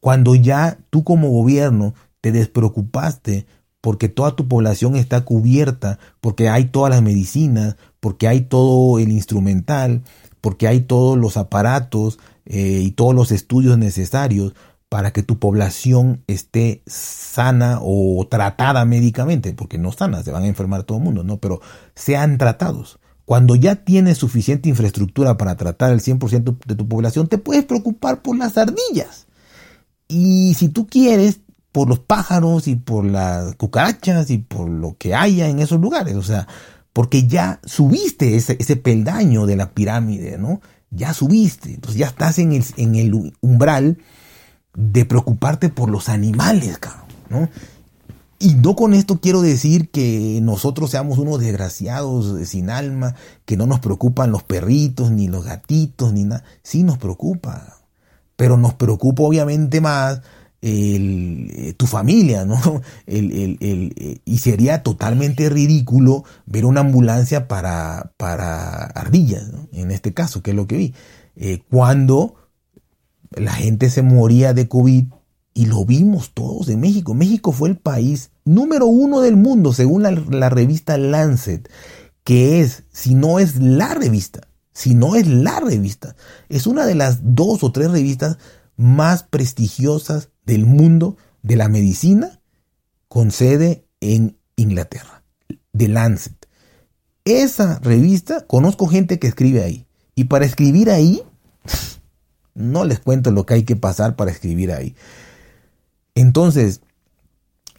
Cuando 0.00 0.34
ya 0.34 0.78
tú 0.88 1.04
como 1.04 1.28
gobierno 1.28 1.92
te 2.22 2.32
despreocupaste 2.32 3.44
porque 3.82 4.08
toda 4.08 4.34
tu 4.34 4.48
población 4.48 4.96
está 4.96 5.26
cubierta, 5.26 5.98
porque 6.22 6.48
hay 6.48 6.64
todas 6.64 6.88
las 6.88 7.02
medicinas, 7.02 7.76
porque 8.00 8.28
hay 8.28 8.40
todo 8.40 8.98
el 8.98 9.12
instrumental, 9.12 10.04
porque 10.40 10.68
hay 10.68 10.80
todos 10.80 11.18
los 11.18 11.36
aparatos 11.36 12.18
eh, 12.46 12.80
y 12.82 12.92
todos 12.92 13.14
los 13.14 13.30
estudios 13.30 13.76
necesarios 13.76 14.54
para 14.88 15.12
que 15.12 15.22
tu 15.22 15.38
población 15.38 16.22
esté 16.26 16.82
sana 16.86 17.78
o 17.82 18.26
tratada 18.30 18.84
médicamente, 18.84 19.52
porque 19.52 19.78
no 19.78 19.92
sana, 19.92 20.22
se 20.22 20.32
van 20.32 20.44
a 20.44 20.48
enfermar 20.48 20.84
todo 20.84 20.98
el 20.98 21.04
mundo, 21.04 21.24
¿no? 21.24 21.38
Pero 21.38 21.60
sean 21.94 22.38
tratados. 22.38 22.98
Cuando 23.26 23.54
ya 23.54 23.76
tienes 23.76 24.16
suficiente 24.16 24.70
infraestructura 24.70 25.36
para 25.36 25.56
tratar 25.56 25.92
el 25.92 26.00
100% 26.00 26.58
de 26.64 26.74
tu 26.74 26.88
población, 26.88 27.28
te 27.28 27.36
puedes 27.36 27.64
preocupar 27.66 28.22
por 28.22 28.38
las 28.38 28.56
ardillas. 28.56 29.26
Y 30.08 30.54
si 30.54 30.70
tú 30.70 30.86
quieres, 30.86 31.40
por 31.70 31.88
los 31.88 31.98
pájaros 31.98 32.66
y 32.66 32.76
por 32.76 33.04
las 33.04 33.54
cucarachas 33.56 34.30
y 34.30 34.38
por 34.38 34.70
lo 34.70 34.96
que 34.96 35.14
haya 35.14 35.50
en 35.50 35.58
esos 35.58 35.78
lugares. 35.78 36.16
O 36.16 36.22
sea, 36.22 36.48
porque 36.94 37.26
ya 37.26 37.60
subiste 37.64 38.36
ese, 38.36 38.76
peldaño 38.76 39.44
de 39.44 39.56
la 39.56 39.72
pirámide, 39.72 40.38
¿no? 40.38 40.62
Ya 40.90 41.12
subiste. 41.12 41.74
Entonces 41.74 41.98
ya 41.98 42.06
estás 42.06 42.38
en 42.38 42.54
el 42.94 43.34
umbral 43.42 43.98
de 44.78 45.04
preocuparte 45.04 45.70
por 45.70 45.90
los 45.90 46.08
animales, 46.08 46.78
¿no? 47.28 47.48
Y 48.38 48.54
no 48.54 48.76
con 48.76 48.94
esto 48.94 49.18
quiero 49.20 49.42
decir 49.42 49.90
que 49.90 50.38
nosotros 50.40 50.92
seamos 50.92 51.18
unos 51.18 51.40
desgraciados 51.40 52.48
sin 52.48 52.70
alma, 52.70 53.16
que 53.44 53.56
no 53.56 53.66
nos 53.66 53.80
preocupan 53.80 54.30
los 54.30 54.44
perritos, 54.44 55.10
ni 55.10 55.26
los 55.26 55.44
gatitos, 55.44 56.12
ni 56.12 56.22
nada. 56.22 56.44
Sí 56.62 56.84
nos 56.84 56.98
preocupa, 56.98 57.78
pero 58.36 58.56
nos 58.56 58.74
preocupa 58.74 59.24
obviamente 59.24 59.80
más 59.80 60.20
el, 60.62 61.50
eh, 61.52 61.72
tu 61.72 61.86
familia, 61.86 62.44
¿no? 62.44 62.60
El, 63.06 63.58
eh, 63.60 64.18
y 64.24 64.38
sería 64.38 64.84
totalmente 64.84 65.48
ridículo 65.48 66.22
ver 66.46 66.66
una 66.66 66.80
ambulancia 66.80 67.48
para, 67.48 68.12
para 68.16 68.84
ardillas, 68.84 69.50
en 69.72 69.90
este 69.90 70.14
caso, 70.14 70.40
que 70.40 70.50
es 70.50 70.56
lo 70.56 70.68
que 70.68 70.76
vi. 70.76 70.94
Eh, 71.34 71.62
cuando 71.68 72.37
la 73.30 73.52
gente 73.52 73.90
se 73.90 74.02
moría 74.02 74.54
de 74.54 74.68
COVID 74.68 75.06
y 75.54 75.66
lo 75.66 75.84
vimos 75.84 76.32
todos 76.34 76.68
en 76.68 76.80
México. 76.80 77.14
México 77.14 77.52
fue 77.52 77.68
el 77.68 77.76
país 77.76 78.30
número 78.44 78.86
uno 78.86 79.20
del 79.20 79.36
mundo, 79.36 79.72
según 79.72 80.02
la, 80.02 80.48
revista 80.48 80.96
Lancet, 80.96 81.68
que 82.24 82.60
es, 82.60 82.84
si 82.92 83.14
no 83.14 83.38
es 83.38 83.56
la 83.56 83.94
revista, 83.94 84.48
si 84.72 84.94
no 84.94 85.16
es 85.16 85.26
la 85.26 85.60
revista, 85.60 86.14
es 86.48 86.66
una 86.66 86.86
de 86.86 86.94
las 86.94 87.34
dos 87.34 87.64
o 87.64 87.72
tres 87.72 87.90
revistas 87.90 88.38
más 88.76 89.24
prestigiosas 89.24 90.30
del 90.46 90.64
mundo 90.64 91.16
de 91.42 91.56
la 91.56 91.68
medicina, 91.68 92.40
con 93.08 93.30
sede 93.30 93.84
en 94.00 94.38
Inglaterra, 94.56 95.24
de 95.72 95.88
Lancet. 95.88 96.46
Esa 97.24 97.78
revista, 97.80 98.46
conozco 98.46 98.86
gente 98.86 99.18
que 99.18 99.26
escribe 99.26 99.62
ahí. 99.64 99.86
Y 100.14 100.24
para 100.24 100.46
escribir 100.46 100.90
ahí, 100.90 101.22
no 102.58 102.84
les 102.84 102.98
cuento 102.98 103.30
lo 103.30 103.46
que 103.46 103.54
hay 103.54 103.62
que 103.62 103.76
pasar 103.76 104.16
para 104.16 104.30
escribir 104.30 104.72
ahí. 104.72 104.94
Entonces, 106.14 106.80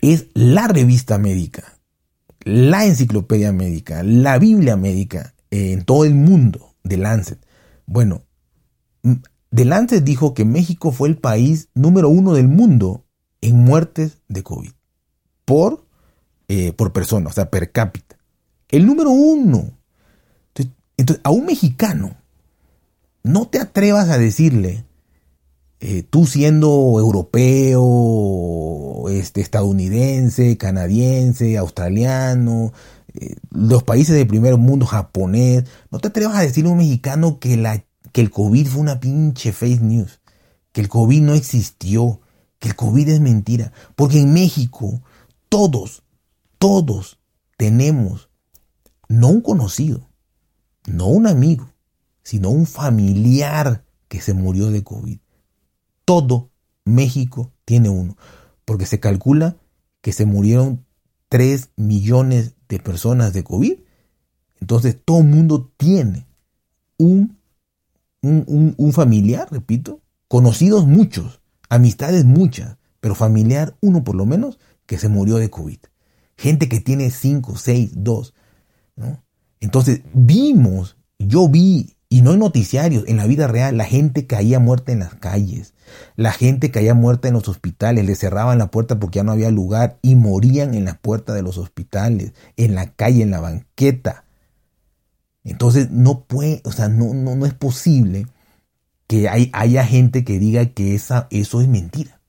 es 0.01 0.27
la 0.33 0.67
revista 0.67 1.17
médica, 1.17 1.77
la 2.39 2.86
enciclopedia 2.86 3.51
médica, 3.51 4.01
la 4.03 4.39
Biblia 4.39 4.77
médica 4.77 5.33
en 5.51 5.83
todo 5.83 6.05
el 6.05 6.15
mundo 6.15 6.75
de 6.83 6.98
Lancet. 6.98 7.45
Bueno, 7.86 8.24
de 9.51 9.65
Lancet 9.65 10.03
dijo 10.03 10.33
que 10.33 10.45
México 10.45 10.91
fue 10.91 11.09
el 11.09 11.17
país 11.17 11.69
número 11.74 12.09
uno 12.09 12.33
del 12.33 12.48
mundo 12.48 13.05
en 13.41 13.57
muertes 13.57 14.19
de 14.27 14.43
COVID 14.43 14.71
por, 15.43 15.86
eh, 16.48 16.71
por 16.74 16.93
persona, 16.93 17.29
o 17.29 17.33
sea, 17.33 17.50
per 17.50 17.71
cápita. 17.71 18.17
El 18.69 18.86
número 18.86 19.09
uno. 19.09 19.71
entonces, 20.95 21.21
a 21.24 21.31
un 21.31 21.45
mexicano 21.45 22.15
no 23.24 23.48
te 23.48 23.60
atrevas 23.60 24.10
a 24.10 24.18
decirle, 24.18 24.86
eh, 25.82 26.04
tú 26.04 26.26
siendo 26.26 27.00
europeo, 27.00 27.80
este, 29.10 29.40
estadounidense, 29.42 30.58
canadiense, 30.58 31.58
australiano, 31.58 32.74
eh, 33.14 33.36
los 33.50 33.84
países 33.84 34.16
del 34.16 34.28
primer 34.28 34.58
mundo, 34.58 34.86
japonés, 34.86 35.64
no 35.90 36.00
te 36.00 36.10
atrevas 36.10 36.38
a 36.38 36.42
decirle 36.42 36.70
a 36.70 36.74
un 36.74 36.80
mexicano 36.80 37.40
que, 37.40 37.56
la, 37.56 37.86
que 38.12 38.22
el 38.22 38.30
COVID 38.30 38.68
fue 38.68 38.82
una 38.82 39.00
pinche 39.00 39.54
fake 39.54 39.82
news, 39.82 40.20
que 40.72 40.82
el 40.82 40.90
COVID 40.90 41.22
no 41.22 41.34
existió, 41.34 42.22
que 42.60 42.68
el 42.70 42.76
COVID 42.76 43.08
es 43.08 43.22
mentira, 43.22 43.72
porque 43.96 44.20
en 44.20 44.34
México 44.34 45.02
todos, 45.48 46.04
todos 46.58 47.20
tenemos, 47.58 48.30
no 49.08 49.30
un 49.30 49.42
conocido, 49.42 50.10
no 50.88 51.08
un 51.08 51.26
amigo, 51.26 51.70
sino 52.29 52.51
un 52.51 52.67
familiar 52.67 53.83
que 54.07 54.21
se 54.21 54.36
murió 54.36 54.69
de 54.69 54.83
COVID. 54.83 55.17
Todo 56.05 56.51
México 56.86 57.53
tiene 57.65 57.89
uno, 57.89 58.17
porque 58.65 58.86
se 58.86 59.00
calcula 59.00 59.57
que 60.01 60.13
se 60.13 60.27
murieron 60.27 60.86
3 61.29 61.71
millones 61.75 62.53
de 62.67 62.77
personas 62.77 63.33
de 63.33 63.43
COVID. 63.43 63.79
Entonces 64.62 64.95
todo 65.03 65.21
el 65.21 65.25
mundo 65.25 65.71
tiene 65.75 66.27
un, 67.00 67.39
un, 68.21 68.75
un, 68.77 68.93
familiar, 68.93 69.48
repito, 69.50 70.03
conocidos 70.27 70.86
muchos, 70.86 71.41
amistades 71.67 72.25
muchas, 72.25 72.77
pero 73.00 73.15
familiar 73.15 73.75
uno 73.81 74.03
por 74.03 74.13
lo 74.13 74.27
menos 74.27 74.59
que 74.86 75.00
se 75.00 75.09
murió 75.09 75.38
de 75.38 75.50
COVID. 75.50 75.79
Gente 76.38 76.69
que 76.69 76.79
tiene 76.79 77.09
5, 77.09 77.57
6, 77.57 77.91
2. 77.95 78.33
¿no? 78.98 79.24
Entonces 79.62 80.01
vimos, 80.13 80.95
yo 81.17 81.50
vi 81.50 81.95
y 82.10 82.24
no 82.24 82.34
en 82.34 82.39
noticiarios, 82.39 83.04
en 83.08 83.18
la 83.18 83.28
vida 83.28 83.48
real, 83.48 83.78
la 83.78 83.86
gente 83.86 84.25
caía 84.25 84.60
muerta 84.60 84.92
en 84.92 85.00
las 85.00 85.13
calles, 85.13 85.75
la 86.16 86.32
gente 86.32 86.72
caía 86.72 86.96
muerta 86.96 87.28
en 87.28 87.36
los 87.36 87.48
hospitales, 87.48 88.04
le 88.04 88.16
cerraban 88.16 88.58
la 88.58 88.72
puerta 88.72 89.00
porque 89.00 89.18
ya 89.18 89.24
no 89.24 89.32
había 89.32 89.51
lugar 89.51 90.00
y 90.01 90.16
morían 90.16 90.74
en 90.74 90.86
la 90.86 90.96
puerta 90.96 91.36
de 91.36 91.44
los 91.44 91.60
hospitales, 91.60 92.34
en 92.58 92.74
la 92.74 92.94
calle, 92.94 93.22
en 93.22 93.30
la 93.30 93.42
banqueta. 93.42 94.25
Entonces 95.44 95.92
no 95.92 96.24
puede, 96.24 96.62
o 96.66 96.72
sea, 96.72 96.89
no, 96.89 97.13
no, 97.13 97.36
no 97.36 97.46
es 97.46 97.54
posible 97.54 98.25
que 99.06 99.30
hay, 99.30 99.51
haya 99.54 99.86
gente 99.86 100.24
que 100.24 100.39
diga 100.39 100.66
que 100.68 100.96
esa, 100.96 101.28
eso 101.30 101.62
es 101.62 101.68
mentira. 101.68 102.20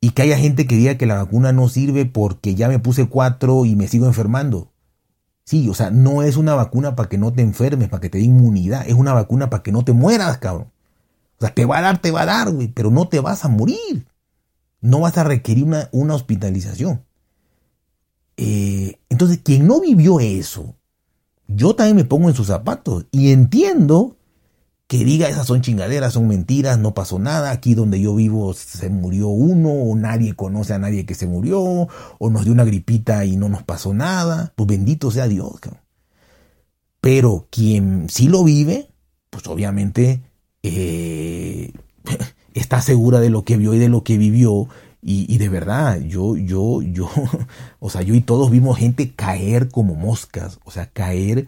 Y 0.00 0.10
que 0.10 0.22
haya 0.22 0.38
gente 0.38 0.66
que 0.66 0.76
diga 0.76 0.96
que 0.96 1.06
la 1.06 1.16
vacuna 1.22 1.52
no 1.52 1.68
sirve 1.68 2.06
porque 2.06 2.54
ya 2.54 2.68
me 2.68 2.78
puse 2.78 3.08
cuatro 3.08 3.64
y 3.64 3.76
me 3.76 3.86
sigo 3.86 4.06
enfermando. 4.06 4.72
Sí, 5.50 5.68
o 5.68 5.74
sea, 5.74 5.90
no 5.90 6.22
es 6.22 6.36
una 6.36 6.54
vacuna 6.54 6.94
para 6.94 7.08
que 7.08 7.18
no 7.18 7.32
te 7.32 7.42
enfermes, 7.42 7.88
para 7.88 8.00
que 8.00 8.08
te 8.08 8.18
dé 8.18 8.24
inmunidad, 8.24 8.86
es 8.86 8.94
una 8.94 9.14
vacuna 9.14 9.50
para 9.50 9.64
que 9.64 9.72
no 9.72 9.84
te 9.84 9.92
mueras, 9.92 10.38
cabrón. 10.38 10.70
O 11.38 11.40
sea, 11.40 11.52
te 11.52 11.64
va 11.64 11.78
a 11.78 11.80
dar, 11.80 12.00
te 12.00 12.12
va 12.12 12.22
a 12.22 12.26
dar, 12.26 12.52
güey, 12.52 12.68
pero 12.68 12.92
no 12.92 13.08
te 13.08 13.18
vas 13.18 13.44
a 13.44 13.48
morir. 13.48 14.06
No 14.80 15.00
vas 15.00 15.18
a 15.18 15.24
requerir 15.24 15.64
una, 15.64 15.88
una 15.90 16.14
hospitalización. 16.14 17.04
Eh, 18.36 19.00
entonces, 19.08 19.40
quien 19.42 19.66
no 19.66 19.80
vivió 19.80 20.20
eso, 20.20 20.76
yo 21.48 21.74
también 21.74 21.96
me 21.96 22.04
pongo 22.04 22.28
en 22.28 22.36
sus 22.36 22.46
zapatos 22.46 23.06
y 23.10 23.32
entiendo 23.32 24.18
que 24.90 25.04
diga 25.04 25.28
esas 25.28 25.46
son 25.46 25.60
chingaderas, 25.60 26.14
son 26.14 26.26
mentiras, 26.26 26.76
no 26.76 26.94
pasó 26.94 27.20
nada, 27.20 27.52
aquí 27.52 27.76
donde 27.76 28.00
yo 28.00 28.12
vivo 28.16 28.52
se 28.54 28.90
murió 28.90 29.28
uno, 29.28 29.70
o 29.70 29.94
nadie 29.94 30.34
conoce 30.34 30.74
a 30.74 30.80
nadie 30.80 31.06
que 31.06 31.14
se 31.14 31.28
murió, 31.28 31.60
o 31.60 32.30
nos 32.30 32.42
dio 32.42 32.52
una 32.52 32.64
gripita 32.64 33.24
y 33.24 33.36
no 33.36 33.48
nos 33.48 33.62
pasó 33.62 33.94
nada, 33.94 34.52
pues 34.56 34.66
bendito 34.66 35.12
sea 35.12 35.28
Dios. 35.28 35.60
Pero 37.00 37.46
quien 37.50 38.08
sí 38.08 38.26
lo 38.26 38.42
vive, 38.42 38.88
pues 39.30 39.46
obviamente 39.46 40.22
eh, 40.64 41.72
está 42.54 42.82
segura 42.82 43.20
de 43.20 43.30
lo 43.30 43.44
que 43.44 43.58
vio 43.58 43.74
y 43.74 43.78
de 43.78 43.88
lo 43.88 44.02
que 44.02 44.18
vivió. 44.18 44.66
Y, 45.02 45.38
de 45.38 45.48
verdad, 45.48 46.00
yo, 46.00 46.36
yo, 46.36 46.82
yo, 46.82 47.08
o 47.78 47.90
sea, 47.90 48.02
yo 48.02 48.16
y 48.16 48.22
todos 48.22 48.50
vimos 48.50 48.76
gente 48.76 49.12
caer 49.12 49.68
como 49.68 49.94
moscas, 49.94 50.58
o 50.64 50.72
sea, 50.72 50.86
caer 50.86 51.46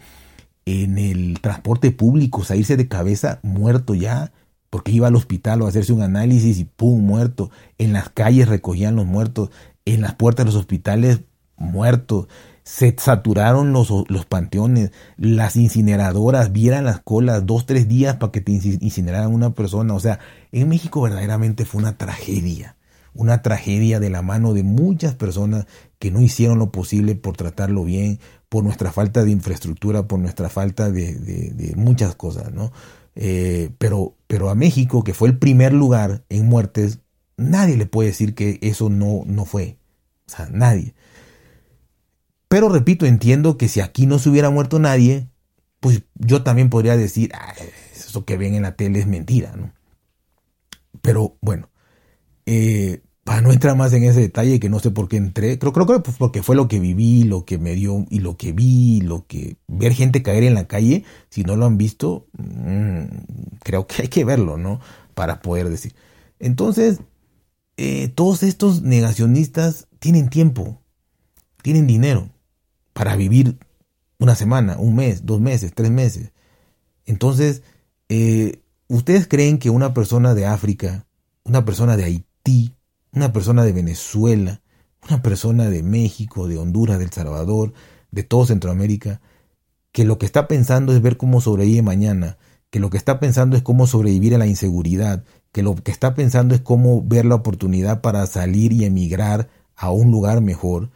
en 0.67 0.99
el 0.99 1.41
transporte 1.41 1.91
público, 1.91 2.43
o 2.43 2.45
sea, 2.45 2.57
irse 2.57 2.77
de 2.77 2.89
cabeza 2.89 3.41
muerto 3.43 3.95
ya, 3.95 4.33
porque 4.71 4.93
iba 4.93 5.09
al 5.09 5.17
hospital 5.17 5.63
o 5.63 5.67
a 5.67 5.69
hacerse 5.69 5.93
un 5.93 6.03
análisis 6.03 6.59
y 6.59 6.65
pum, 6.65 7.05
muerto. 7.05 7.51
En 7.79 7.93
las 7.93 8.09
calles 8.09 8.49
recogían 8.49 8.97
los 8.97 9.07
muertos, 9.07 9.51
en 9.85 10.01
las 10.01 10.15
puertas 10.15 10.45
de 10.45 10.53
los 10.53 10.61
hospitales 10.61 11.21
muertos 11.57 12.29
se 12.65 12.95
saturaron 12.97 13.73
los, 13.73 13.91
los 14.09 14.25
panteones, 14.25 14.93
las 15.17 15.57
incineradoras, 15.57 16.53
vieran 16.53 16.85
las 16.85 17.01
colas 17.01 17.45
dos, 17.45 17.67
tres 17.67 17.89
días 17.89 18.17
para 18.17 18.33
que 18.33 18.41
te 18.41 18.53
incineraran 18.53 19.35
una 19.35 19.51
persona. 19.55 19.95
O 19.95 20.01
sea, 20.01 20.21
en 20.53 20.69
México 20.69 21.03
verdaderamente 21.03 21.65
fue 21.65 21.81
una 21.81 21.97
tragedia, 21.97 22.77
una 23.15 23.43
tragedia 23.43 24.01
de 24.01 24.11
la 24.11 24.23
mano 24.23 24.55
de 24.55 24.63
muchas 24.63 25.15
personas 25.15 25.67
que 25.99 26.11
no 26.11 26.21
hicieron 26.21 26.59
lo 26.59 26.73
posible 26.73 27.15
por 27.15 27.37
tratarlo 27.37 27.85
bien, 27.85 28.19
por 28.49 28.65
nuestra 28.65 28.93
falta 28.93 29.25
de 29.25 29.31
infraestructura, 29.31 30.09
por 30.09 30.19
nuestra 30.19 30.49
falta 30.49 30.91
de, 30.91 31.73
muchas 31.77 32.15
cosas, 32.15 32.53
¿no? 32.53 32.73
Eh, 33.15 33.71
pero, 33.79 34.17
pero 34.27 34.51
a 34.51 34.55
México, 34.55 35.05
que 35.05 35.15
fue 35.15 35.29
el 35.29 35.39
primer 35.39 35.73
lugar 35.73 36.25
en 36.29 36.47
muertes, 36.47 37.01
nadie 37.37 37.77
le 37.77 37.87
puede 37.87 38.09
decir 38.09 38.35
que 38.35 38.59
eso 38.63 38.89
no, 38.89 39.23
no 39.27 39.45
fue. 39.45 39.79
O 40.27 40.31
sea, 40.31 40.49
nadie. 40.51 40.95
Pero 42.49 42.69
repito, 42.69 43.07
entiendo 43.07 43.57
que 43.57 43.69
si 43.69 43.81
aquí 43.81 44.07
no 44.07 44.19
se 44.19 44.29
hubiera 44.29 44.51
muerto 44.51 44.79
nadie, 44.79 45.29
pues 45.81 46.03
yo 46.15 46.43
también 46.43 46.69
podría 46.69 46.97
decir, 46.97 47.33
eso 47.95 48.25
que 48.25 48.37
ven 48.37 48.55
en 48.55 48.63
la 48.63 48.77
tele 48.77 48.99
es 48.99 49.07
mentira, 49.07 49.57
¿no? 49.57 49.73
Pero 51.01 51.37
bueno, 51.41 51.69
eh, 52.47 53.03
para 53.25 53.41
no 53.41 53.53
entrar 53.53 53.77
más 53.77 53.93
en 53.93 54.03
ese 54.05 54.21
detalle 54.21 54.59
que 54.59 54.69
no 54.69 54.81
sé 54.81 54.91
por 54.91 55.09
qué 55.09 55.17
entré, 55.17 55.59
creo, 55.59 55.73
creo 55.73 55.87
que 55.87 56.11
porque 56.19 56.43
fue 56.43 56.57
lo 56.57 56.67
que 56.67 56.81
viví, 56.81 57.23
lo 57.25 57.45
que 57.45 57.59
me 57.59 57.75
dio 57.75 58.05
y 58.11 58.19
lo 58.19 58.37
que 58.37 58.53
vi, 58.53 59.01
lo 59.01 59.27
que 59.27 59.59
ver 59.69 59.93
gente 59.95 60.23
caer 60.23 60.43
en 60.43 60.55
la 60.55 60.67
calle, 60.67 61.05
si 61.31 61.45
no 61.45 61.57
lo 61.57 61.67
han 61.67 61.79
visto, 61.79 62.27
mm, 62.37 63.05
creo 63.63 63.87
que 63.87 64.03
hay 64.03 64.09
que 64.09 64.25
verlo, 64.25 64.59
¿no? 64.59 64.81
Para 65.15 65.41
poder 65.41 65.69
decir. 65.69 65.95
Entonces, 66.41 67.01
eh, 67.77 68.09
todos 68.09 68.43
estos 68.43 68.83
negacionistas 68.83 69.87
tienen 70.01 70.29
tiempo, 70.29 70.83
tienen 71.63 71.87
dinero 71.87 72.31
para 72.93 73.15
vivir 73.15 73.59
una 74.19 74.35
semana, 74.35 74.79
un 74.79 74.97
mes, 74.97 75.25
dos 75.27 75.41
meses, 75.41 75.73
tres 75.75 75.91
meses. 75.91 76.33
Entonces, 77.07 77.63
eh, 78.09 78.61
¿ustedes 78.89 79.29
creen 79.29 79.59
que 79.59 79.71
una 79.71 79.95
persona 79.95 80.35
de 80.35 80.47
África, 80.47 81.07
una 81.45 81.65
persona 81.65 81.97
de 81.97 82.05
Haití, 82.05 82.32
una 83.13 83.33
persona 83.33 83.65
de 83.65 83.73
Venezuela, 83.73 84.63
una 85.09 85.23
persona 85.23 85.69
de 85.69 85.83
México, 85.83 86.49
de 86.49 86.59
Honduras, 86.59 86.99
de 86.99 87.05
El 87.05 87.13
Salvador, 87.13 87.73
de 88.11 88.23
todo 88.23 88.47
Centroamérica, 88.47 89.21
que 89.93 90.05
lo 90.05 90.19
que 90.19 90.27
está 90.27 90.49
pensando 90.49 90.93
es 90.93 91.03
ver 91.03 91.17
cómo 91.17 91.41
sobrevive 91.41 91.83
mañana, 91.83 92.39
que 92.71 92.81
lo 92.81 92.89
que 92.89 92.97
está 92.97 93.21
pensando 93.21 93.57
es 93.57 93.63
cómo 93.63 93.87
sobrevivir 93.87 94.35
a 94.35 94.39
la 94.39 94.47
inseguridad, 94.47 95.25
que 95.53 95.63
lo 95.63 95.75
que 95.75 95.91
está 95.91 96.15
pensando 96.15 96.55
es 96.55 96.63
cómo 96.63 97.03
ver 97.03 97.27
la 97.27 97.35
oportunidad 97.35 98.01
para 98.01 98.27
salir 98.27 98.73
y 98.73 98.85
emigrar 98.85 99.51
a 99.77 99.91
un 99.91 100.11
lugar 100.11 100.41
mejor, 100.41 100.91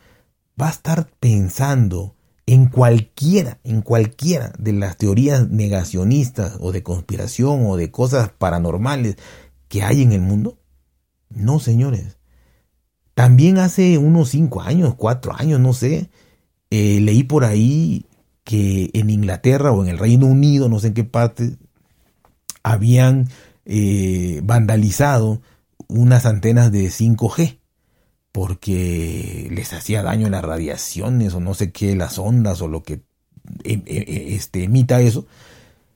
va 0.61 0.69
a 0.69 0.71
estar 0.71 1.11
pensando 1.21 2.15
en 2.47 2.67
cualquiera, 2.67 3.59
en 3.65 3.83
cualquiera 3.83 4.53
de 4.59 4.73
las 4.73 4.97
teorías 4.97 5.51
negacionistas 5.51 6.57
o 6.61 6.73
de 6.73 6.83
conspiración 6.83 7.67
o 7.67 7.77
de 7.77 7.91
cosas 7.91 8.31
paranormales 8.31 9.17
que 9.69 9.83
hay 9.83 10.01
en 10.03 10.13
el 10.13 10.23
mundo? 10.23 10.59
No, 11.31 11.59
señores. 11.61 12.19
También 13.15 13.59
hace 13.59 13.99
unos 13.99 14.31
cinco 14.31 14.61
años, 14.61 14.95
cuatro 14.97 15.35
años, 15.35 15.59
no 15.61 15.73
sé, 15.73 16.11
eh, 16.71 17.01
leí 17.01 17.23
por 17.23 17.45
ahí 17.45 18.07
que 18.45 18.91
en 18.93 19.11
Inglaterra 19.11 19.73
o 19.73 19.83
en 19.83 19.89
el 19.89 19.99
Reino 19.99 20.27
Unido, 20.27 20.69
no 20.69 20.79
sé 20.79 20.89
en 20.89 20.95
qué 20.95 21.05
parte, 21.05 21.57
habían 22.63 23.29
eh, 23.65 24.41
vandalizado 24.45 25.41
unas 25.89 26.27
antenas 26.27 26.71
de 26.73 26.91
5G 26.91 27.59
porque 28.33 29.49
les 29.51 29.73
hacía 29.73 30.03
daño 30.03 30.29
las 30.29 30.45
radiaciones 30.45 31.33
o 31.33 31.41
no 31.41 31.55
sé 31.55 31.73
qué, 31.73 31.97
las 31.97 32.19
ondas 32.19 32.61
o 32.61 32.69
lo 32.69 32.83
que 32.83 33.01
em, 33.65 33.83
e, 33.87 33.97
e, 33.97 34.35
este, 34.35 34.65
emita 34.65 35.01
eso. 35.01 35.27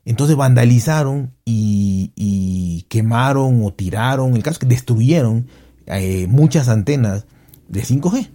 Entonces 0.05 0.37
vandalizaron 0.37 1.35
y, 1.45 2.87
quemaron 2.89 3.63
o 3.65 3.73
tiraron, 3.73 4.35
el 4.35 4.43
caso 4.43 4.55
es 4.55 4.59
que 4.59 4.67
destruyeron 4.67 5.47
eh, 5.87 6.27
muchas 6.27 6.69
antenas 6.69 7.27
de 7.69 7.83
5G. 7.85 8.31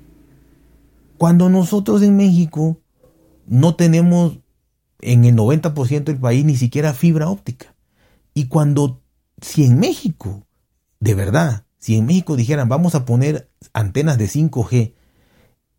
Cuando 1.17 1.49
nosotros 1.49 2.01
en 2.03 2.15
México 2.15 2.79
no 3.47 3.75
tenemos 3.75 4.39
en 5.01 5.25
el 5.25 5.35
90% 5.35 6.03
del 6.05 6.17
país 6.17 6.45
ni 6.45 6.55
siquiera 6.55 6.93
fibra 6.93 7.29
óptica. 7.29 7.75
Y 8.33 8.47
cuando, 8.47 9.01
si 9.41 9.65
en 9.65 9.79
México, 9.79 10.45
de 10.99 11.15
verdad, 11.15 11.65
si 11.77 11.95
en 11.95 12.05
México 12.05 12.35
dijeran 12.35 12.67
vamos 12.69 12.95
a 12.95 13.05
poner 13.05 13.49
antenas 13.73 14.17
de 14.17 14.25
5G 14.25 14.93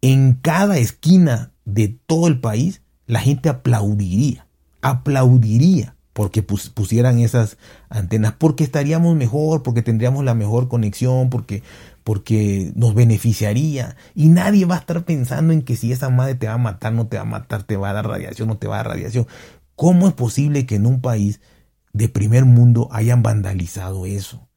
en 0.01 0.35
cada 0.35 0.79
esquina 0.79 1.53
de 1.65 1.89
todo 1.89 2.29
el 2.29 2.41
país, 2.41 2.83
la 3.07 3.21
gente 3.21 3.49
aplaudiría, 3.49 4.46
aplaudiría 4.83 5.97
porque 6.17 6.43
pusieran 6.43 7.19
esas 7.19 7.59
antenas, 7.91 8.33
porque 8.39 8.65
estaríamos 8.65 9.15
mejor, 9.15 9.63
porque 9.63 9.83
tendríamos 9.83 10.25
la 10.25 10.35
mejor 10.35 10.67
conexión, 10.67 11.29
porque, 11.29 11.63
porque 12.05 12.73
nos 12.75 12.95
beneficiaría. 12.95 13.97
Y 14.15 14.29
nadie 14.29 14.65
va 14.65 14.77
a 14.77 14.79
estar 14.79 15.05
pensando 15.05 15.53
en 15.53 15.61
que 15.61 15.77
si 15.77 15.93
esa 15.93 16.09
madre 16.09 16.35
te 16.35 16.47
va 16.47 16.55
a 16.55 16.59
matar, 16.59 16.95
no 16.95 17.07
te 17.07 17.19
va 17.19 17.25
a 17.25 17.27
matar, 17.27 17.65
te 17.65 17.77
va 17.77 17.91
a 17.91 17.93
dar 17.93 18.09
radiación, 18.09 18.49
no 18.49 18.57
te 18.57 18.67
va 18.67 18.77
a 18.77 18.79
dar 18.79 18.89
radiación. 18.93 19.27
¿Cómo 19.75 20.09
es 20.09 20.15
posible 20.15 20.65
que 20.65 20.77
en 20.77 20.87
un 20.87 21.03
país 21.03 21.43
de 21.93 22.09
primer 22.09 22.47
mundo 22.47 22.89
hayan 22.93 23.23
vandalizado 23.23 24.07
eso? 24.07 24.49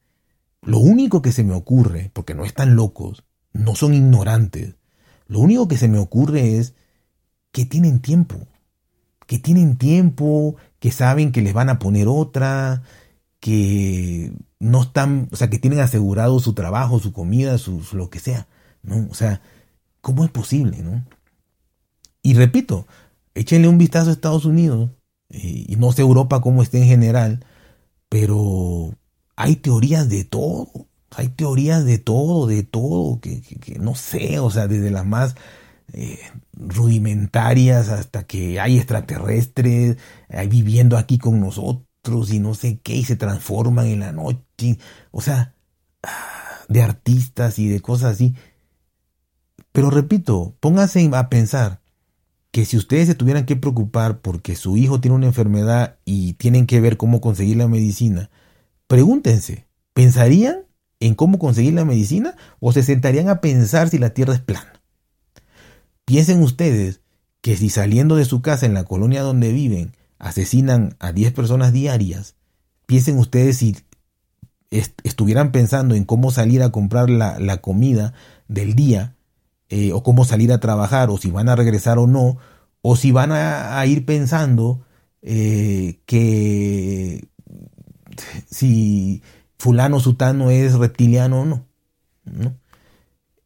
Lo 0.62 0.80
único 0.80 1.22
que 1.22 1.34
se 1.34 1.44
me 1.44 1.56
ocurre, 1.56 2.10
porque 2.14 2.36
no 2.36 2.46
están 2.46 2.78
locos, 2.78 3.26
no 3.52 3.76
son 3.76 3.94
ignorantes, 3.94 4.78
lo 5.28 5.42
único 5.42 5.68
que 5.68 5.76
se 5.76 5.90
me 5.90 6.00
ocurre 6.00 6.58
es 6.58 6.74
que 7.52 7.66
tienen 7.66 8.00
tiempo, 8.00 8.48
que 9.30 9.38
tienen 9.38 9.78
tiempo, 9.78 10.56
que 10.80 10.92
saben 10.92 11.32
que 11.32 11.44
les 11.44 11.54
van 11.54 11.70
a 11.70 11.78
poner 11.78 12.08
otra, 12.08 12.82
que 13.40 14.34
no 14.58 14.82
están, 14.82 15.30
o 15.32 15.36
sea, 15.36 15.52
que 15.52 15.60
tienen 15.60 15.82
asegurado 15.82 16.40
su 16.40 16.54
trabajo, 16.54 16.98
su 16.98 17.14
comida, 17.14 17.60
su, 17.60 17.86
lo 17.94 18.10
que 18.10 18.18
sea, 18.18 18.48
¿no? 18.82 19.08
O 19.12 19.14
sea, 19.14 19.40
¿cómo 20.02 20.26
es 20.26 20.32
posible, 20.32 20.80
no? 20.80 21.06
Y 22.24 22.34
repito, 22.34 22.88
échenle 23.36 23.68
un 23.68 23.78
vistazo 23.78 24.10
a 24.10 24.14
Estados 24.14 24.46
Unidos, 24.46 24.90
eh, 25.30 25.66
y 25.68 25.76
no 25.76 25.92
sé 25.92 26.02
Europa 26.02 26.42
cómo 26.42 26.64
esté 26.64 26.80
en 26.80 26.88
general, 26.88 27.46
pero 28.10 28.96
hay 29.36 29.58
teorías 29.58 30.10
de 30.10 30.24
todo, 30.24 30.88
hay 31.12 31.28
teorías 31.28 31.86
de 31.86 32.00
todo, 32.00 32.48
de 32.48 32.64
todo, 32.64 33.20
que, 33.22 33.44
no 33.80 33.94
sé, 33.94 34.40
o 34.40 34.50
sea, 34.50 34.68
desde 34.68 34.90
las 34.90 35.06
más 35.06 35.36
eh, 35.94 36.18
rudimentarias 36.60 37.90
hasta 37.90 38.24
que 38.24 38.60
hay 38.60 38.78
extraterrestres 38.78 39.98
viviendo 40.50 40.98
aquí 40.98 41.18
con 41.18 41.40
nosotros 41.40 42.32
y 42.32 42.40
no 42.40 42.54
sé 42.54 42.80
qué, 42.80 42.96
y 42.96 43.04
se 43.04 43.16
transforman 43.16 43.88
en 43.88 44.02
la 44.02 44.12
noche, 44.12 44.78
o 45.12 45.22
sea, 45.22 45.56
de 46.68 46.82
artistas 46.84 47.58
y 47.58 47.68
de 47.68 47.82
cosas 47.82 48.14
así. 48.14 48.36
Pero 49.72 49.90
repito, 49.90 50.56
pónganse 50.60 51.10
a 51.14 51.30
pensar 51.30 51.82
que 52.52 52.66
si 52.66 52.78
ustedes 52.78 53.08
se 53.08 53.16
tuvieran 53.16 53.46
que 53.46 53.56
preocupar 53.56 54.20
porque 54.22 54.56
su 54.56 54.78
hijo 54.78 55.00
tiene 55.02 55.16
una 55.16 55.28
enfermedad 55.28 55.98
y 56.06 56.34
tienen 56.34 56.68
que 56.68 56.82
ver 56.82 56.98
cómo 56.98 57.22
conseguir 57.22 57.58
la 57.58 57.68
medicina, 57.68 58.30
Pregúntense, 58.90 59.68
¿pensarían 59.94 60.66
en 61.00 61.14
cómo 61.14 61.38
conseguir 61.38 61.76
la 61.76 61.86
medicina 61.86 62.36
o 62.60 62.72
se 62.74 62.82
sentarían 62.82 63.30
a 63.30 63.40
pensar 63.40 63.88
si 63.88 64.00
la 64.00 64.16
Tierra 64.16 64.34
es 64.34 64.42
plana? 64.42 64.79
Piensen 66.10 66.42
ustedes 66.42 67.02
que 67.40 67.56
si 67.56 67.70
saliendo 67.70 68.16
de 68.16 68.26
su 68.26 68.42
casa 68.42 68.66
en 68.66 68.74
la 68.74 68.84
colonia 68.84 69.22
donde 69.22 69.54
viven 69.54 69.96
asesinan 70.18 70.96
a 70.98 71.12
10 71.12 71.34
personas 71.34 71.72
diarias, 71.72 72.34
piensen 72.88 73.20
ustedes 73.20 73.58
si 73.58 73.78
estuvieran 74.72 75.52
pensando 75.52 75.94
en 75.94 76.06
cómo 76.06 76.32
salir 76.32 76.64
a 76.64 76.72
comprar 76.72 77.12
la, 77.12 77.58
comida 77.62 78.16
del 78.48 78.74
día 78.74 79.18
eh, 79.70 79.94
o 79.94 80.02
cómo 80.02 80.26
salir 80.26 80.52
a 80.52 80.60
trabajar 80.60 81.12
o 81.12 81.20
si 81.20 81.30
van 81.30 81.48
a 81.48 81.56
regresar 81.56 82.00
o 82.00 82.08
no 82.08 82.38
o 82.82 82.96
si 82.96 83.12
van 83.12 83.32
a, 83.32 83.86
ir 83.86 84.04
pensando 84.04 84.84
eh, 85.22 86.00
que 86.08 87.28
si 88.50 89.22
fulano 89.60 90.00
sutano 90.00 90.50
es 90.50 90.74
reptiliano 90.74 91.42
o 91.42 91.46
no. 91.46 91.66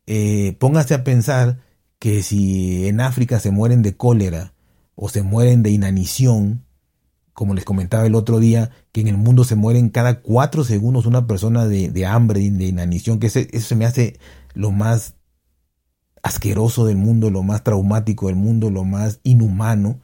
Eh, 0.07 0.55
póngase 0.59 0.93
a 0.93 1.03
pensar 1.03 1.62
que 2.03 2.21
si 2.21 2.85
en 2.89 2.99
África 2.99 3.39
se 3.39 3.49
mueren 3.49 3.81
de 3.81 3.95
cólera 3.95 4.51
o 4.93 5.07
se 5.07 5.23
mueren 5.23 5.63
de 5.63 5.69
inanición, 5.69 6.65
como 7.31 7.53
les 7.53 7.63
comentaba 7.63 8.05
el 8.05 8.13
otro 8.13 8.41
día, 8.41 8.71
que 8.91 8.99
en 8.99 9.07
el 9.07 9.15
mundo 9.15 9.45
se 9.45 9.55
mueren 9.55 9.87
cada 9.87 10.19
cuatro 10.19 10.65
segundos 10.65 11.05
una 11.05 11.27
persona 11.27 11.65
de, 11.65 12.05
hambre, 12.05 12.41
de 12.51 12.65
inanición, 12.65 13.19
que 13.19 13.27
eso 13.27 13.39
se 13.57 13.75
me 13.77 13.85
hace 13.85 14.19
lo 14.53 14.71
más 14.71 15.15
asqueroso 16.23 16.85
del 16.85 16.97
mundo, 16.97 17.29
lo 17.29 17.41
más 17.41 17.63
traumático 17.63 18.27
del 18.27 18.35
mundo, 18.35 18.69
lo 18.69 18.83
más 18.83 19.21
inhumano, 19.23 20.01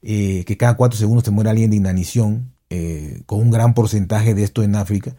eh, 0.00 0.42
que 0.46 0.56
cada 0.56 0.78
cuatro 0.78 0.98
segundos 0.98 1.24
se 1.24 1.32
muere 1.32 1.50
alguien 1.50 1.68
de 1.68 1.76
inanición, 1.76 2.54
eh, 2.70 3.24
con 3.26 3.40
un 3.40 3.50
gran 3.50 3.74
porcentaje 3.74 4.34
de 4.34 4.42
esto 4.42 4.62
en 4.62 4.74
África. 4.74 5.14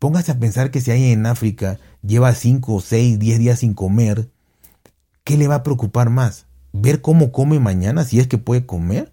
Póngase 0.00 0.32
a 0.32 0.40
pensar 0.40 0.72
que 0.72 0.80
si 0.80 0.90
alguien 0.90 1.20
en 1.20 1.26
África 1.26 1.78
lleva 2.04 2.34
cinco, 2.34 2.80
seis, 2.80 3.16
diez 3.20 3.38
días 3.38 3.60
sin 3.60 3.74
comer, 3.74 4.28
¿qué 5.24 5.36
le 5.36 5.48
va 5.48 5.56
a 5.56 5.62
preocupar 5.62 6.10
más? 6.10 6.46
¿Ver 6.72 7.00
cómo 7.00 7.32
come 7.32 7.58
mañana, 7.60 8.04
si 8.04 8.18
es 8.18 8.26
que 8.26 8.38
puede 8.38 8.66
comer? 8.66 9.12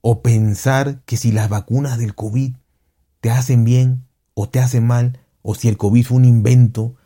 ¿O 0.00 0.22
pensar 0.22 1.02
que 1.04 1.16
si 1.16 1.32
las 1.32 1.48
vacunas 1.48 1.98
del 1.98 2.14
COVID 2.14 2.54
te 3.20 3.30
hacen 3.30 3.64
bien 3.64 4.06
o 4.34 4.48
te 4.48 4.60
hacen 4.60 4.86
mal? 4.86 5.20
¿O 5.42 5.54
si 5.54 5.68
el 5.68 5.76
COVID 5.76 6.04
fue 6.04 6.16
un 6.18 6.24
invento 6.24 6.96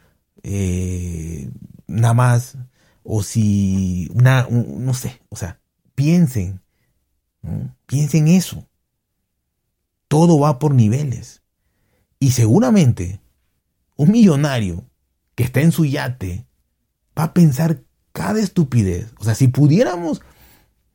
eh, 0.42 1.50
nada 1.86 2.14
más? 2.14 2.58
¿O 3.02 3.22
si, 3.22 4.10
no 4.14 4.94
sé, 4.94 5.22
o 5.30 5.36
sea, 5.36 5.60
piensen, 5.94 6.60
piensen 7.86 8.28
eso. 8.28 8.68
Todo 10.08 10.38
va 10.38 10.58
por 10.58 10.74
niveles. 10.74 11.42
Y 12.18 12.32
seguramente 12.32 13.20
un 13.96 14.10
millonario 14.10 14.84
que 15.34 15.44
está 15.44 15.60
en 15.60 15.72
su 15.72 15.84
yate 15.84 16.46
va 17.18 17.24
a 17.24 17.34
pensar 17.34 17.82
cada 18.12 18.40
estupidez. 18.40 19.12
O 19.18 19.24
sea, 19.24 19.34
si 19.34 19.48
pudiéramos, 19.48 20.22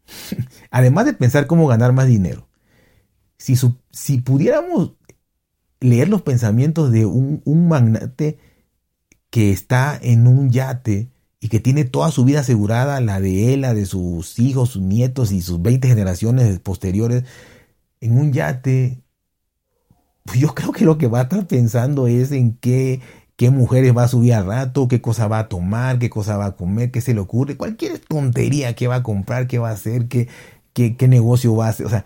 además 0.71 1.05
de 1.05 1.13
pensar 1.13 1.47
cómo 1.47 1.67
ganar 1.67 1.93
más 1.93 2.07
dinero, 2.07 2.47
si, 3.37 3.55
si 3.91 4.21
pudiéramos 4.21 4.93
leer 5.79 6.09
los 6.09 6.21
pensamientos 6.21 6.91
de 6.91 7.05
un, 7.05 7.41
magnate 7.67 8.39
que 9.29 9.51
está 9.51 9.99
en 10.01 10.27
un 10.27 10.49
yate 10.49 11.09
y 11.39 11.49
que 11.49 11.59
tiene 11.59 11.83
toda 11.85 12.11
su 12.11 12.25
vida 12.25 12.39
asegurada, 12.39 13.01
la 13.01 13.19
de 13.19 13.53
él, 13.53 13.61
la 13.61 13.73
de 13.73 13.85
sus 13.85 14.39
hijos, 14.39 14.71
sus 14.71 14.81
nietos 14.81 15.31
y 15.31 15.41
sus 15.41 15.61
20 15.61 15.87
generaciones 15.87 16.59
posteriores, 16.59 17.23
en 18.01 18.17
un 18.17 18.33
yate, 18.33 19.03
yo 20.35 20.55
creo 20.55 20.71
que 20.71 20.85
lo 20.85 20.97
que 20.97 21.07
va 21.07 21.19
a 21.19 21.23
estar 21.23 21.45
pensando 21.45 22.07
es 22.07 22.31
en 22.31 22.57
qué 22.57 23.01
qué 23.35 23.49
mujeres 23.49 23.95
va 23.95 24.03
a 24.03 24.07
subir 24.07 24.33
al 24.33 24.45
rato, 24.45 24.87
qué 24.87 25.01
cosa 25.01 25.27
va 25.27 25.39
a 25.39 25.49
tomar, 25.49 25.99
qué 25.99 26.09
cosa 26.09 26.37
va 26.37 26.45
a 26.47 26.55
comer, 26.55 26.91
qué 26.91 27.01
se 27.01 27.13
le 27.13 27.19
ocurre, 27.19 27.57
cualquier 27.57 27.99
tontería 27.99 28.75
que 28.75 28.87
va 28.87 28.95
a 28.95 29.03
comprar, 29.03 29.47
qué 29.47 29.59
va 29.59 29.69
a 29.69 29.73
hacer, 29.73 30.07
qué, 30.07 30.27
qué, 30.73 31.07
negocio 31.07 31.55
va 31.55 31.67
a 31.67 31.69
hacer, 31.69 31.85
o 31.85 31.89
sea, 31.89 32.05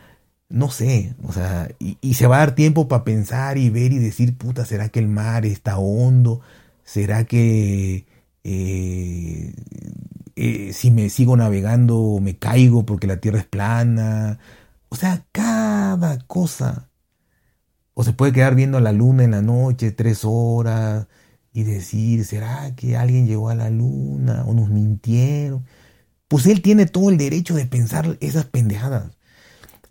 no 0.49 0.69
sé, 0.71 1.15
o 1.23 1.33
sea, 1.33 1.69
y, 1.79 2.13
se 2.15 2.27
va 2.27 2.37
a 2.37 2.39
dar 2.39 2.55
tiempo 2.55 2.87
para 2.87 3.03
pensar 3.03 3.57
y 3.57 3.69
ver 3.69 3.93
y 3.93 3.99
decir, 3.99 4.37
puta, 4.37 4.65
¿será 4.65 4.89
que 4.89 4.99
el 4.99 5.07
mar 5.07 5.45
está 5.45 5.77
hondo? 5.79 6.41
¿Será 6.83 7.25
que 7.25 8.05
eh, 8.43 9.53
eh, 10.35 10.73
si 10.73 10.91
me 10.91 11.09
sigo 11.09 11.37
navegando 11.37 12.19
me 12.21 12.37
caigo 12.37 12.85
porque 12.85 13.07
la 13.07 13.17
tierra 13.17 13.39
es 13.39 13.45
plana? 13.45 14.39
O 14.89 14.95
sea, 14.95 15.25
cada 15.31 16.19
cosa. 16.27 16.89
O 17.93 18.03
se 18.03 18.13
puede 18.13 18.31
quedar 18.33 18.55
viendo 18.55 18.79
la 18.79 18.91
luna 18.93 19.23
en 19.23 19.31
la 19.31 19.41
noche 19.41 19.91
tres 19.91 20.21
horas, 20.23 21.07
y 21.53 21.63
decir, 21.63 22.25
¿será 22.25 22.75
que 22.75 22.95
alguien 22.97 23.27
llegó 23.27 23.49
a 23.49 23.55
la 23.55 23.69
luna 23.69 24.43
o 24.45 24.53
nos 24.53 24.69
mintieron? 24.69 25.65
Pues 26.27 26.45
él 26.45 26.61
tiene 26.61 26.85
todo 26.85 27.09
el 27.09 27.17
derecho 27.17 27.55
de 27.55 27.65
pensar 27.65 28.17
esas 28.21 28.45
pendejadas. 28.45 29.17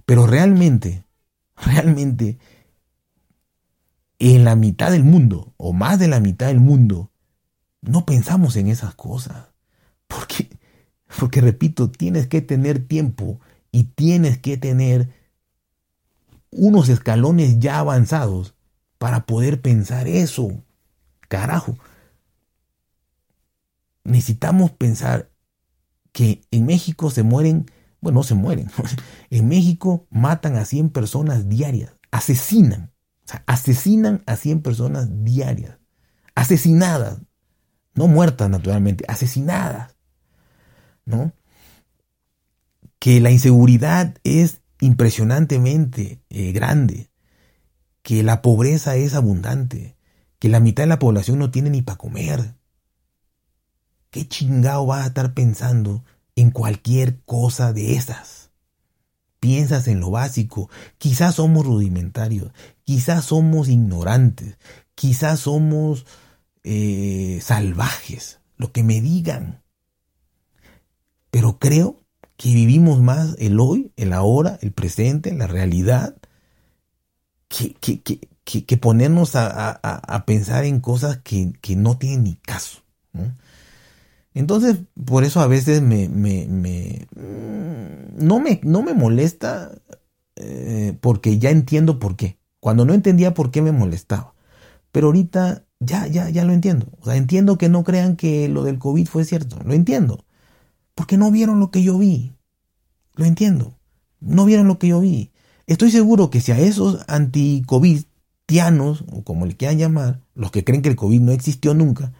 Pero 0.07 0.27
realmente, 0.27 1.05
realmente, 1.57 2.39
en 4.19 4.45
la 4.45 4.57
mitad 4.57 4.91
del 4.91 5.05
mundo, 5.05 5.53
o 5.57 5.73
más 5.73 5.99
de 5.99 6.09
la 6.09 6.21
mitad 6.21 6.47
del 6.47 6.61
mundo, 6.61 7.11
no 7.83 8.07
pensamos 8.07 8.57
en 8.57 8.69
esas 8.69 8.95
cosas. 8.95 9.49
Porque, 10.07 10.49
porque 11.19 11.41
repito, 11.41 11.91
tienes 11.91 12.27
que 12.29 12.41
tener 12.41 12.87
tiempo 12.87 13.41
y 13.73 13.85
tienes 13.85 14.39
que 14.39 14.57
tener 14.57 15.11
unos 16.51 16.89
escalones 16.89 17.59
ya 17.59 17.79
avanzados 17.79 18.55
para 18.99 19.27
poder 19.27 19.61
pensar 19.61 20.09
eso. 20.09 20.63
Carajo. 21.29 21.77
Necesitamos 24.05 24.71
pensar 24.73 25.31
que 26.13 26.41
en 26.51 26.67
México 26.67 27.11
se 27.11 27.23
mueren, 27.23 27.71
bueno, 28.01 28.21
no 28.21 28.23
se 28.23 28.35
mueren. 28.35 28.71
En 29.31 29.47
México 29.49 30.07
matan 30.11 30.57
a 30.57 30.65
100 30.65 30.91
personas 30.91 31.49
diarias, 31.49 31.93
asesinan, 32.11 32.93
o 33.25 33.29
sea, 33.29 33.45
asesinan 33.47 34.23
a 34.27 34.37
100 34.37 34.63
personas 34.63 35.25
diarias, 35.25 35.79
asesinadas, 36.35 37.19
no 37.95 38.09
muertas 38.09 38.49
naturalmente, 38.49 39.05
asesinadas, 39.07 39.97
¿no? 41.05 41.33
Que 42.99 43.21
la 43.21 43.31
inseguridad 43.31 44.17
es 44.25 44.63
impresionantemente 44.81 46.23
eh, 46.31 46.53
grande, 46.53 47.11
que 48.03 48.23
la 48.23 48.41
pobreza 48.41 48.97
es 48.97 49.15
abundante, 49.15 49.98
que 50.39 50.49
la 50.49 50.61
mitad 50.61 50.85
de 50.85 50.89
la 50.89 50.99
población 50.99 51.39
no 51.39 51.51
tiene 51.51 51.71
ni 51.71 51.83
para 51.83 51.99
comer. 51.99 52.55
¿Qué 54.11 54.27
chingado 54.27 54.87
vas 54.87 55.05
a 55.05 55.09
estar 55.09 55.35
pensando 55.35 56.05
en 56.37 56.51
cualquier 56.51 57.21
cosa 57.25 57.73
de 57.73 57.95
esas? 57.95 58.51
Piensas 59.41 59.87
en 59.89 60.01
lo 60.01 60.11
básico. 60.11 60.71
Quizás 60.99 61.37
somos 61.37 61.67
rudimentarios, 61.67 62.53
quizás 62.85 63.27
somos 63.27 63.69
ignorantes, 63.69 64.59
quizás 64.95 65.41
somos 65.41 66.07
eh, 66.65 67.39
salvajes, 67.43 68.41
lo 68.57 68.73
que 68.73 68.83
me 68.83 69.01
digan. 69.01 69.63
Pero 71.31 71.59
creo 71.59 72.03
que 72.37 72.55
vivimos 72.55 73.01
más 73.03 73.35
el 73.39 73.61
hoy, 73.61 73.93
el 73.97 74.13
ahora, 74.13 74.59
el 74.63 74.73
presente, 74.73 75.35
la 75.35 75.47
realidad, 75.47 76.17
que, 77.49 77.75
que, 77.75 78.01
que, 78.01 78.29
ponernos 78.81 79.33
a, 79.35 80.25
pensar 80.27 80.65
en 80.65 80.81
cosas 80.81 81.19
que, 81.19 81.77
no 81.77 81.99
tienen 81.99 82.25
ni 82.25 82.35
caso. 82.37 82.83
Entonces, 84.35 84.79
por 85.05 85.25
eso 85.25 85.41
a 85.41 85.47
veces 85.47 85.83
me, 85.83 86.09
me, 86.09 86.47
mm, 87.17 88.25
no, 88.25 88.41
me 88.41 88.61
no 88.63 88.83
me 88.83 88.95
molesta 88.95 89.73
eh, 90.37 90.97
porque 91.01 91.39
ya 91.39 91.51
entiendo 91.51 91.99
por 91.99 92.17
qué. 92.17 92.39
Cuando 92.61 92.85
no 92.85 92.95
entendía 92.95 93.35
por 93.35 93.51
qué 93.51 93.63
me 93.63 93.73
molestaba. 93.73 94.35
Pero 94.93 95.09
ahorita 95.09 95.65
ya, 95.81 96.07
ya, 96.07 96.29
ya 96.31 96.45
lo 96.45 96.53
entiendo. 96.53 96.87
O 97.01 97.05
sea, 97.05 97.17
entiendo 97.17 97.59
que 97.59 97.69
no 97.69 97.85
crean 97.85 98.17
que 98.17 98.49
lo 98.49 98.63
del 98.65 98.79
COVID 98.79 99.07
fue 99.07 99.25
cierto. 99.25 99.59
Lo 99.65 99.75
entiendo. 99.75 100.25
Porque 100.95 101.17
no 101.17 101.31
vieron 101.31 101.61
lo 101.61 101.71
que 101.71 101.83
yo 101.83 101.99
vi. 101.99 102.35
Lo 103.15 103.25
entiendo. 103.25 103.79
No 104.21 104.45
vieron 104.45 104.69
lo 104.69 104.79
que 104.79 104.89
yo 104.89 105.01
vi. 105.01 105.33
Estoy 105.67 105.91
seguro 105.91 106.31
que 106.31 106.41
si 106.41 106.53
a 106.53 106.59
esos 106.59 107.05
anti-COVID 107.09 108.03
o 108.51 109.25
como 109.25 109.47
le 109.47 109.57
quieran 109.57 109.79
llamar, 109.79 110.21
los 110.35 110.51
que 110.51 110.65
creen 110.65 110.83
que 110.83 110.89
el 110.89 110.97
COVID 110.97 111.21
no 111.21 111.33
existió 111.33 111.75
nunca, 111.75 112.13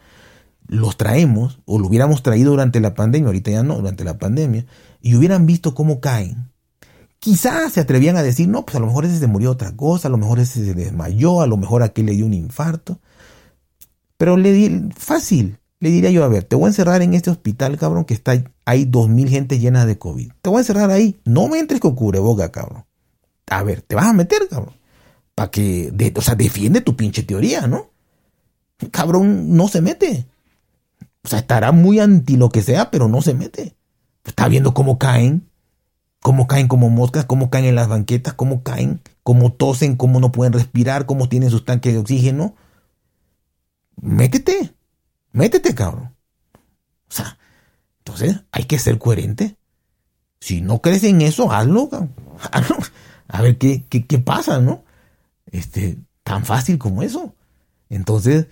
los 0.67 0.95
traemos, 0.95 1.59
o 1.65 1.79
lo 1.79 1.87
hubiéramos 1.87 2.21
traído 2.21 2.51
durante 2.51 2.79
la 2.79 2.93
pandemia, 2.93 3.27
ahorita 3.27 3.51
ya 3.51 3.63
no, 3.63 3.77
durante 3.77 4.03
la 4.03 4.19
pandemia, 4.19 4.65
y 5.01 5.15
hubieran 5.15 5.47
visto 5.47 5.73
cómo 5.73 5.99
caen, 5.99 6.51
quizás 7.19 7.73
se 7.73 7.79
atrevían 7.79 8.15
a 8.15 8.23
decir, 8.23 8.47
no, 8.47 8.63
pues 8.63 8.75
a 8.75 8.79
lo 8.79 8.85
mejor 8.85 9.05
ese 9.05 9.17
se 9.17 9.27
murió 9.27 9.49
otra 9.51 9.75
cosa, 9.75 10.07
a 10.07 10.11
lo 10.11 10.17
mejor 10.17 10.39
ese 10.39 10.63
se 10.63 10.73
desmayó, 10.75 11.41
a 11.41 11.47
lo 11.47 11.57
mejor 11.57 11.81
aquel 11.81 12.05
le 12.05 12.13
dio 12.13 12.27
un 12.27 12.35
infarto. 12.35 12.99
Pero 14.17 14.37
le 14.37 14.51
di, 14.51 14.89
fácil, 14.95 15.57
le 15.79 15.89
diría 15.89 16.11
yo, 16.11 16.23
a 16.23 16.27
ver, 16.27 16.43
te 16.43 16.55
voy 16.55 16.65
a 16.65 16.67
encerrar 16.67 17.01
en 17.01 17.15
este 17.15 17.31
hospital, 17.31 17.77
cabrón, 17.77 18.05
que 18.05 18.13
está, 18.13 18.33
hay 18.65 18.85
dos 18.85 19.09
mil 19.09 19.29
gente 19.29 19.57
llenas 19.57 19.87
de 19.87 19.97
COVID. 19.97 20.31
Te 20.41 20.49
voy 20.49 20.57
a 20.57 20.61
encerrar 20.61 20.91
ahí. 20.91 21.19
No 21.25 21.47
me 21.47 21.57
entres 21.57 21.79
con 21.79 21.95
cubreboca, 21.95 22.51
cabrón. 22.51 22.85
A 23.47 23.63
ver, 23.63 23.81
te 23.81 23.95
vas 23.95 24.05
a 24.05 24.13
meter, 24.13 24.47
cabrón 24.49 24.78
para 25.39 25.51
que, 25.51 26.11
o 26.17 26.21
sea, 26.21 26.35
defiende 26.35 26.81
tu 26.81 26.97
pinche 26.97 27.23
teoría, 27.23 27.65
¿no? 27.65 27.91
Cabrón, 28.91 29.55
no 29.55 29.69
se 29.69 29.79
mete. 29.79 30.25
O 31.23 31.29
sea, 31.29 31.39
estará 31.39 31.71
muy 31.71 32.01
anti 32.01 32.35
lo 32.35 32.49
que 32.49 32.61
sea, 32.61 32.91
pero 32.91 33.07
no 33.07 33.21
se 33.21 33.33
mete. 33.33 33.73
Está 34.25 34.49
viendo 34.49 34.73
cómo 34.73 34.99
caen, 34.99 35.47
cómo 36.19 36.45
caen 36.45 36.67
como 36.67 36.89
moscas, 36.89 37.23
cómo 37.23 37.49
caen 37.49 37.63
en 37.63 37.75
las 37.75 37.87
banquetas, 37.87 38.33
cómo 38.33 38.63
caen, 38.63 38.99
cómo 39.23 39.53
tosen, 39.53 39.95
cómo 39.95 40.19
no 40.19 40.33
pueden 40.33 40.51
respirar, 40.51 41.05
cómo 41.05 41.29
tienen 41.29 41.51
sus 41.51 41.63
tanques 41.63 41.93
de 41.93 41.99
oxígeno. 41.99 42.53
Métete, 43.95 44.73
métete, 45.31 45.73
cabrón. 45.73 46.13
O 47.09 47.13
sea, 47.13 47.37
entonces 47.99 48.41
hay 48.51 48.65
que 48.65 48.77
ser 48.77 48.97
coherente. 48.97 49.55
Si 50.41 50.59
no 50.59 50.81
crees 50.81 51.05
en 51.05 51.21
eso, 51.21 51.49
hazlo. 51.49 51.89
A 53.29 53.41
ver 53.41 53.57
qué, 53.57 53.85
qué, 53.87 54.05
qué 54.05 54.19
pasa, 54.19 54.59
¿no? 54.59 54.83
Este, 55.51 55.97
tan 56.23 56.45
fácil 56.45 56.77
como 56.77 57.03
eso. 57.03 57.35
Entonces, 57.89 58.47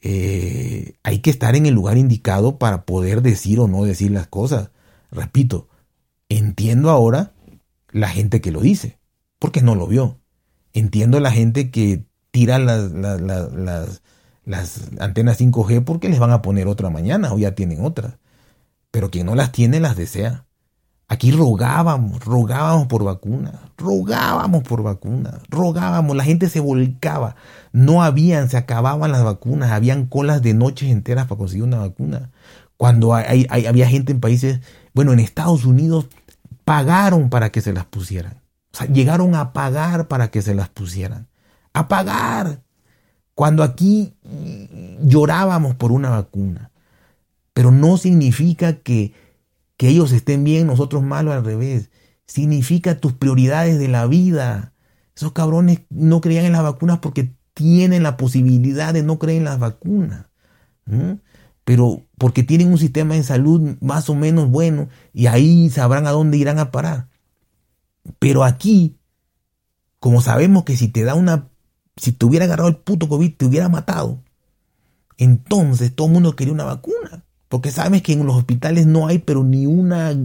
eh, 0.00 0.94
hay 1.02 1.18
que 1.20 1.30
estar 1.30 1.56
en 1.56 1.66
el 1.66 1.74
lugar 1.74 1.98
indicado 1.98 2.58
para 2.58 2.84
poder 2.84 3.22
decir 3.22 3.60
o 3.60 3.68
no 3.68 3.84
decir 3.84 4.10
las 4.10 4.26
cosas. 4.26 4.70
Repito, 5.10 5.68
entiendo 6.28 6.90
ahora 6.90 7.32
la 7.90 8.08
gente 8.08 8.40
que 8.40 8.52
lo 8.52 8.60
dice, 8.60 8.98
porque 9.38 9.62
no 9.62 9.74
lo 9.74 9.86
vio. 9.86 10.18
Entiendo 10.72 11.20
la 11.20 11.32
gente 11.32 11.70
que 11.70 12.04
tira 12.30 12.58
las, 12.58 12.92
las, 12.92 13.20
las, 13.20 14.02
las, 14.44 14.90
antenas 15.00 15.40
5G 15.40 15.84
porque 15.84 16.08
les 16.08 16.18
van 16.18 16.30
a 16.30 16.42
poner 16.42 16.68
otra 16.68 16.90
mañana 16.90 17.32
o 17.32 17.38
ya 17.38 17.54
tienen 17.54 17.84
otras. 17.84 18.18
Pero 18.90 19.10
quien 19.10 19.26
no 19.26 19.34
las 19.34 19.52
tiene 19.52 19.80
las 19.80 19.96
desea. 19.96 20.46
Aquí 21.12 21.32
rogábamos, 21.32 22.24
rogábamos 22.24 22.86
por 22.86 23.02
vacunas, 23.02 23.54
rogábamos 23.76 24.62
por 24.62 24.84
vacunas, 24.84 25.34
rogábamos, 25.48 26.16
la 26.16 26.22
gente 26.22 26.48
se 26.48 26.60
volcaba, 26.60 27.34
no 27.72 28.04
habían, 28.04 28.48
se 28.48 28.56
acababan 28.56 29.10
las 29.10 29.24
vacunas, 29.24 29.72
habían 29.72 30.06
colas 30.06 30.40
de 30.40 30.54
noches 30.54 30.88
enteras 30.88 31.26
para 31.26 31.38
conseguir 31.38 31.64
una 31.64 31.78
vacuna. 31.78 32.30
Cuando 32.76 33.12
había 33.12 33.88
gente 33.88 34.12
en 34.12 34.20
países, 34.20 34.60
bueno, 34.94 35.12
en 35.12 35.18
Estados 35.18 35.64
Unidos 35.64 36.06
pagaron 36.64 37.28
para 37.28 37.50
que 37.50 37.60
se 37.60 37.72
las 37.72 37.86
pusieran. 37.86 38.34
O 38.72 38.76
sea, 38.76 38.86
llegaron 38.86 39.34
a 39.34 39.52
pagar 39.52 40.06
para 40.06 40.30
que 40.30 40.42
se 40.42 40.54
las 40.54 40.68
pusieran. 40.68 41.26
A 41.72 41.88
pagar. 41.88 42.62
Cuando 43.34 43.64
aquí 43.64 44.14
llorábamos 45.02 45.74
por 45.74 45.90
una 45.90 46.10
vacuna. 46.10 46.70
Pero 47.52 47.72
no 47.72 47.96
significa 47.96 48.74
que 48.74 49.12
que 49.80 49.88
ellos 49.88 50.12
estén 50.12 50.44
bien, 50.44 50.66
nosotros 50.66 51.02
malos 51.02 51.34
al 51.34 51.42
revés. 51.42 51.88
Significa 52.26 53.00
tus 53.00 53.14
prioridades 53.14 53.78
de 53.78 53.88
la 53.88 54.06
vida. 54.06 54.74
Esos 55.16 55.32
cabrones 55.32 55.80
no 55.88 56.20
creían 56.20 56.44
en 56.44 56.52
las 56.52 56.62
vacunas 56.62 56.98
porque 56.98 57.34
tienen 57.54 58.02
la 58.02 58.18
posibilidad 58.18 58.92
de 58.92 59.02
no 59.02 59.18
creer 59.18 59.38
en 59.38 59.44
las 59.44 59.58
vacunas. 59.58 60.26
Pero 61.64 62.06
porque 62.18 62.42
tienen 62.42 62.70
un 62.70 62.76
sistema 62.76 63.14
de 63.14 63.22
salud 63.22 63.78
más 63.80 64.10
o 64.10 64.14
menos 64.14 64.50
bueno 64.50 64.90
y 65.14 65.28
ahí 65.28 65.70
sabrán 65.70 66.06
a 66.06 66.10
dónde 66.10 66.36
irán 66.36 66.58
a 66.58 66.70
parar. 66.70 67.08
Pero 68.18 68.44
aquí, 68.44 68.98
como 69.98 70.20
sabemos 70.20 70.64
que 70.64 70.76
si 70.76 70.88
te 70.88 71.04
da 71.04 71.14
una, 71.14 71.48
si 71.96 72.12
te 72.12 72.26
hubiera 72.26 72.44
agarrado 72.44 72.68
el 72.68 72.76
puto 72.76 73.08
COVID, 73.08 73.34
te 73.34 73.46
hubiera 73.46 73.70
matado, 73.70 74.22
entonces 75.16 75.96
todo 75.96 76.08
el 76.08 76.12
mundo 76.12 76.36
quería 76.36 76.52
una 76.52 76.64
vacuna. 76.64 77.24
Porque 77.50 77.72
sabes 77.72 78.02
que 78.02 78.12
en 78.12 78.24
los 78.24 78.36
hospitales 78.36 78.86
no 78.86 79.08
hay 79.08 79.18
pero 79.18 79.42
ni 79.42 79.66
una 79.66 80.16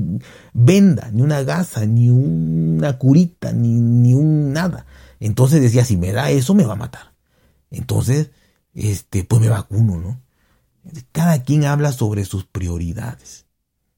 venda, 0.54 1.10
ni 1.12 1.24
una 1.24 1.42
gasa, 1.42 1.84
ni 1.88 2.12
una 2.12 3.00
curita, 3.00 3.52
ni, 3.52 3.70
ni 3.70 4.14
un 4.14 4.54
nada. 4.54 4.86
Entonces 5.20 5.60
decía, 5.60 5.84
si 5.86 5.98
me 5.98 6.12
da 6.12 6.30
eso, 6.30 6.54
me 6.54 6.66
va 6.66 6.74
a 6.74 6.76
matar. 6.76 7.16
Entonces, 7.72 8.30
este, 8.76 9.24
pues 9.24 9.42
me 9.42 9.50
vacuno, 9.50 9.98
¿no? 9.98 10.22
Cada 11.12 11.42
quien 11.42 11.66
habla 11.66 11.94
sobre 11.94 12.26
sus 12.26 12.46
prioridades. 12.46 13.48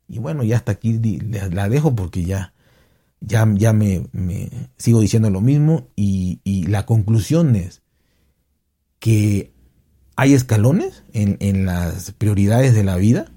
Y 0.08 0.20
bueno, 0.20 0.46
ya 0.46 0.56
hasta 0.56 0.72
aquí 0.72 0.98
la 0.98 1.68
dejo 1.68 1.94
porque 1.94 2.24
ya, 2.24 2.54
ya, 3.20 3.46
ya 3.56 3.74
me, 3.74 4.08
sigo 4.78 5.02
diciendo 5.02 5.30
lo 5.30 5.42
mismo. 5.42 5.90
Y, 5.98 6.40
y 6.46 6.68
la 6.68 6.86
conclusión 6.86 7.58
es 7.58 7.82
que 9.00 9.57
hay 10.17 10.34
escalones 10.34 11.03
en, 11.13 11.65
las 11.65 12.12
prioridades 12.12 12.73
de 12.73 12.84
la 12.84 12.95
vida 12.95 13.32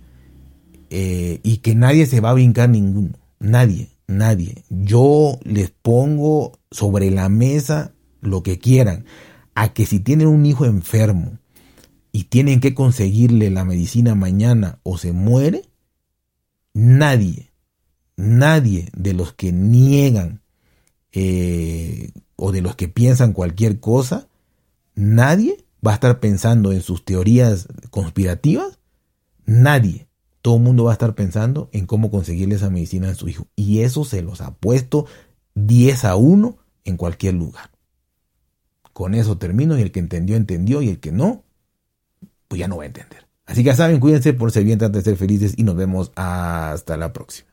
eh, 0.89 1.39
y 1.43 1.59
que 1.59 1.75
nadie 1.75 2.07
se 2.07 2.21
va 2.21 2.31
a 2.31 2.35
brincar 2.35 2.71
ninguno. 2.71 3.19
Nadie, 3.39 3.91
nadie. 4.07 4.65
Yo 4.71 5.39
les 5.45 5.71
pongo 5.71 6.59
sobre 6.71 7.11
la 7.11 7.29
mesa 7.29 7.93
lo 8.23 8.43
que 8.43 8.59
quieran. 8.59 9.05
A 9.55 9.75
que 9.75 9.85
si 9.85 10.01
tienen 10.01 10.29
un 10.29 10.47
hijo 10.47 10.65
enfermo 10.65 11.39
y 12.13 12.25
tienen 12.25 12.61
que 12.61 12.73
conseguirle 12.73 13.51
la 13.51 13.67
medicina 13.67 14.15
mañana 14.15 14.79
o 14.83 14.97
se 14.97 15.13
muere, 15.13 15.65
nadie, 16.73 17.53
nadie 18.17 18.89
de 18.97 19.13
los 19.13 19.35
que 19.35 19.53
niegan 19.53 20.41
eh, 21.13 22.13
o 22.37 22.53
de 22.53 22.63
los 22.63 22.75
que 22.75 22.89
piensan 22.89 23.35
cualquier 23.35 23.81
cosa, 23.81 24.29
nadie 24.95 25.59
va 25.87 25.93
a 25.93 25.95
estar 25.95 26.21
pensando 26.21 26.73
en 26.73 26.83
sus 26.83 27.05
teorías 27.05 27.69
conspirativas, 27.91 28.79
nadie, 29.47 30.09
todo 30.43 30.57
el 30.57 30.63
mundo 30.63 30.85
va 30.85 30.93
a 30.93 30.95
estar 30.95 31.15
pensando 31.15 31.69
en 31.73 31.87
cómo 31.87 32.11
conseguirle 32.11 32.55
esa 32.55 32.71
medicina 32.71 33.11
a 33.11 33.15
su 33.15 33.29
hijo. 33.29 33.47
Y 33.57 33.81
eso 33.81 34.05
se 34.05 34.23
los 34.23 34.41
ha 34.41 34.55
puesto 34.55 35.07
10 35.55 36.05
a 36.05 36.17
1 36.17 36.57
en 36.85 36.97
cualquier 36.97 37.35
lugar. 37.35 37.71
Con 38.93 39.15
eso 39.15 39.39
termino 39.39 39.79
y 39.79 39.83
el 39.83 39.93
que 39.93 40.01
entendió, 40.01 40.37
entendió 40.37 40.83
y 40.83 40.89
el 40.89 41.01
que 41.01 41.13
no, 41.13 41.45
pues 42.49 42.59
ya 42.59 42.69
no 42.69 42.79
va 42.79 42.85
a 42.85 42.87
entender. 42.87 43.27
Así 43.47 43.63
que 43.63 43.69
ya 43.69 43.77
saben, 43.77 44.01
cuídense 44.01 44.33
por 44.33 44.53
ser 44.53 44.65
bien, 44.65 44.79
traten 44.79 45.01
de 45.01 45.03
ser 45.03 45.17
felices 45.17 45.55
y 45.57 45.65
nos 45.65 45.77
vemos 45.77 46.13
hasta 46.15 46.97
la 46.97 47.13
próxima. 47.13 47.50